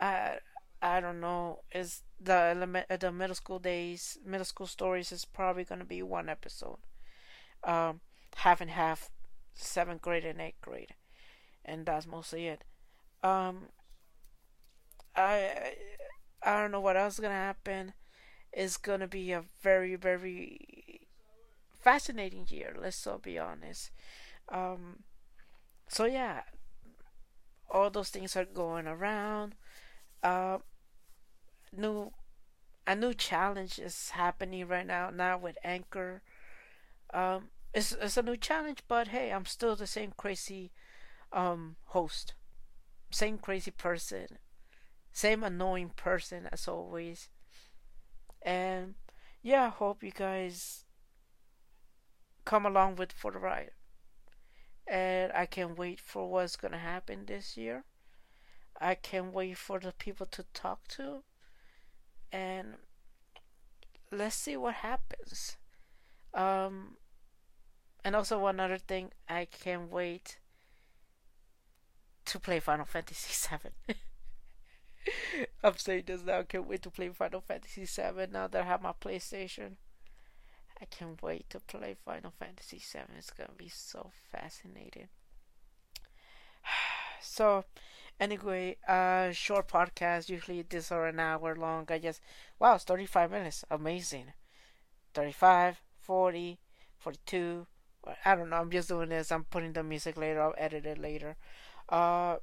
I, 0.00 0.38
I 0.82 1.00
don't 1.00 1.20
know. 1.20 1.60
Is 1.72 2.02
the 2.20 2.34
element 2.34 2.86
the 3.00 3.10
middle 3.12 3.34
school 3.34 3.58
days, 3.58 4.18
middle 4.24 4.44
school 4.44 4.66
stories 4.66 5.12
is 5.12 5.24
probably 5.24 5.64
gonna 5.64 5.84
be 5.86 6.02
one 6.02 6.28
episode, 6.28 6.78
um, 7.64 8.00
half 8.36 8.60
and 8.60 8.70
half, 8.70 9.10
seventh 9.54 10.02
grade 10.02 10.24
and 10.24 10.40
eighth 10.40 10.60
grade, 10.62 10.94
and 11.64 11.86
that's 11.86 12.06
mostly 12.06 12.48
it. 12.48 12.64
Um, 13.24 13.68
I 15.16 15.74
I 16.42 16.60
don't 16.60 16.70
know 16.72 16.80
what 16.80 16.96
else 16.96 17.14
is 17.14 17.20
gonna 17.20 17.34
happen. 17.34 17.94
It's 18.52 18.76
gonna 18.78 19.08
be 19.08 19.32
a 19.32 19.44
very, 19.62 19.96
very 19.96 21.08
fascinating 21.80 22.46
year. 22.50 22.76
Let's 22.78 23.06
all 23.06 23.18
be 23.18 23.38
honest. 23.38 23.90
Um, 24.50 25.04
so 25.88 26.06
yeah, 26.06 26.42
all 27.70 27.90
those 27.90 28.10
things 28.10 28.36
are 28.36 28.44
going 28.44 28.86
around. 28.86 29.54
Uh, 30.22 30.58
new, 31.76 32.12
a 32.86 32.94
new 32.96 33.14
challenge 33.14 33.78
is 33.78 34.10
happening 34.10 34.66
right 34.68 34.86
now. 34.86 35.10
Now 35.10 35.38
with 35.38 35.58
Anchor, 35.64 36.22
um, 37.14 37.50
it's 37.74 37.92
it's 37.92 38.16
a 38.16 38.22
new 38.22 38.36
challenge, 38.36 38.82
but 38.88 39.08
hey, 39.08 39.32
I'm 39.32 39.46
still 39.46 39.76
the 39.76 39.86
same 39.86 40.12
crazy 40.16 40.72
um 41.32 41.76
host, 41.86 42.34
same 43.10 43.38
crazy 43.38 43.70
person 43.70 44.38
same 45.12 45.42
annoying 45.44 45.90
person 45.90 46.48
as 46.52 46.68
always. 46.68 47.28
And 48.42 48.94
yeah, 49.42 49.66
i 49.66 49.68
hope 49.68 50.02
you 50.02 50.10
guys 50.12 50.84
come 52.44 52.64
along 52.66 52.94
with 52.96 53.10
for 53.12 53.32
the 53.32 53.38
ride. 53.40 53.72
and 54.86 55.32
I 55.32 55.46
can't 55.46 55.76
wait 55.78 56.00
for 56.00 56.30
what's 56.30 56.56
gonna 56.56 56.78
happen 56.78 57.26
this 57.26 57.56
year. 57.56 57.84
I 58.80 58.94
can't 58.96 59.32
wait 59.32 59.58
for 59.58 59.80
the 59.80 59.92
people 59.92 60.26
to 60.26 60.44
talk 60.54 60.88
to, 60.88 61.24
and 62.32 62.74
let's 64.10 64.36
see 64.36 64.56
what 64.56 64.74
happens. 64.74 65.56
Um, 66.34 66.96
and 68.04 68.16
also 68.16 68.38
one 68.38 68.58
other 68.58 68.78
thing, 68.78 69.10
I 69.28 69.44
can't 69.44 69.90
wait 69.90 70.38
to 72.24 72.40
play 72.40 72.60
Final 72.60 72.86
Fantasy 72.86 73.48
VII. 73.88 73.94
I'm 75.64 75.76
saying 75.76 76.04
this 76.06 76.22
now. 76.24 76.40
I 76.40 76.42
can't 76.44 76.66
wait 76.66 76.82
to 76.82 76.90
play 76.90 77.08
Final 77.10 77.40
Fantasy 77.40 77.84
VII 77.84 78.26
now 78.32 78.46
that 78.48 78.62
I 78.62 78.64
have 78.64 78.82
my 78.82 78.92
PlayStation. 78.92 79.76
I 80.80 80.84
can't 80.86 81.22
wait 81.22 81.48
to 81.50 81.60
play 81.60 81.96
Final 82.04 82.32
Fantasy 82.38 82.78
VII. 82.78 83.16
It's 83.16 83.30
gonna 83.30 83.50
be 83.56 83.68
so 83.68 84.10
fascinating. 84.30 85.08
So, 87.24 87.64
anyway, 88.22 88.76
uh, 88.88 89.32
short 89.32 89.68
podcast. 89.68 90.28
Usually 90.28 90.62
this 90.62 90.92
are 90.92 91.06
an 91.06 91.18
hour 91.18 91.56
long. 91.56 91.86
I 91.90 91.98
just 91.98 92.20
wow, 92.58 92.76
it's 92.76 92.84
35 92.84 93.30
minutes. 93.32 93.64
Amazing. 93.70 94.32
35, 95.14 95.82
40, 95.98 96.58
42. 96.98 97.66
I 98.24 98.34
don't 98.34 98.50
know. 98.50 98.56
I'm 98.56 98.70
just 98.70 98.88
doing 98.88 99.10
this. 99.10 99.30
I'm 99.32 99.44
putting 99.44 99.72
the 99.72 99.82
music 99.82 100.16
later. 100.16 100.40
I'll 100.40 100.54
edit 100.56 100.86
it 100.86 100.98
later. 100.98 101.36
Uh, 101.88 102.36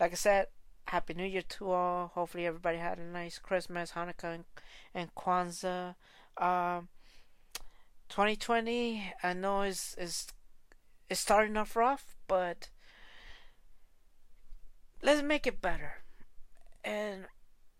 like 0.00 0.12
I 0.12 0.14
said, 0.14 0.46
Happy 0.86 1.14
New 1.14 1.24
Year 1.24 1.42
to 1.42 1.70
all. 1.70 2.12
Hopefully 2.14 2.46
everybody 2.46 2.78
had 2.78 2.98
a 2.98 3.04
nice 3.04 3.38
Christmas, 3.38 3.92
Hanukkah, 3.92 4.34
and, 4.34 4.44
and 4.94 5.14
Kwanzaa. 5.14 5.96
Um, 6.38 6.88
2020, 8.08 9.12
I 9.22 9.32
know 9.34 9.62
is 9.62 9.94
is 9.98 10.28
is 11.10 11.18
starting 11.18 11.56
off 11.56 11.76
rough, 11.76 12.16
but 12.26 12.70
let's 15.02 15.22
make 15.22 15.46
it 15.46 15.60
better. 15.60 16.02
And 16.84 17.26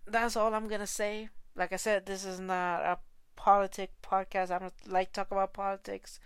that's 0.07 0.37
all 0.37 0.55
I'm 0.55 0.69
gonna 0.69 0.87
say. 0.87 1.29
Like 1.57 1.73
I 1.73 1.77
said, 1.77 2.07
this 2.07 2.25
is 2.25 2.41
not 2.41 2.83
a 2.83 2.99
politic 3.37 3.93
podcast. 4.03 4.51
I 4.51 4.59
don't 4.59 4.75
like 4.87 5.13
talk 5.13 5.31
about 5.31 5.53
politics. 5.53 6.21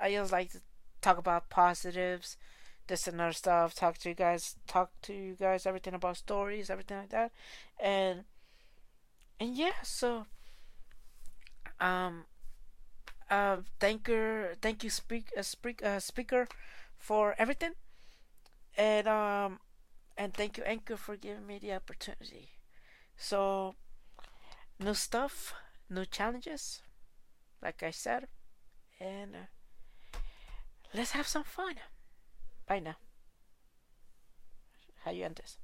I 0.00 0.12
just 0.12 0.32
like 0.32 0.52
to 0.52 0.60
talk 1.02 1.18
about 1.18 1.50
positives, 1.50 2.36
this 2.88 3.06
and 3.08 3.20
other 3.20 3.32
stuff. 3.32 3.74
Talk 3.74 3.98
to 3.98 4.10
you 4.10 4.14
guys, 4.14 4.56
talk 4.66 4.92
to 5.02 5.14
you 5.14 5.34
guys 5.34 5.66
everything 5.66 5.94
about 5.94 6.16
stories, 6.18 6.70
everything 6.70 6.98
like 6.98 7.10
that, 7.10 7.32
and 7.80 8.24
and 9.40 9.56
yeah. 9.56 9.72
So 9.82 10.26
um, 11.80 12.24
uh, 13.30 13.58
thank 13.80 14.08
you, 14.08 14.48
thank 14.60 14.84
you, 14.84 14.90
speak, 14.90 15.26
uh, 15.36 15.42
speak, 15.42 15.82
uh, 15.82 15.98
Spreaker, 15.98 16.46
for 16.98 17.34
everything, 17.38 17.72
and 18.76 19.08
um, 19.08 19.60
and 20.22 20.32
thank 20.32 20.56
you, 20.56 20.62
Anchor, 20.62 20.96
for 20.96 21.16
giving 21.16 21.48
me 21.48 21.58
the 21.58 21.72
opportunity. 21.72 22.50
So, 23.16 23.74
new 24.78 24.94
stuff, 24.94 25.52
new 25.90 26.04
challenges, 26.04 26.80
like 27.60 27.82
I 27.82 27.90
said, 27.90 28.28
and 29.00 29.34
uh, 29.34 30.18
let's 30.94 31.10
have 31.10 31.26
some 31.26 31.42
fun. 31.42 31.74
Bye 32.68 32.78
now. 32.78 32.96
How 35.04 35.10
you 35.10 35.24
end 35.24 35.40
this? 35.42 35.58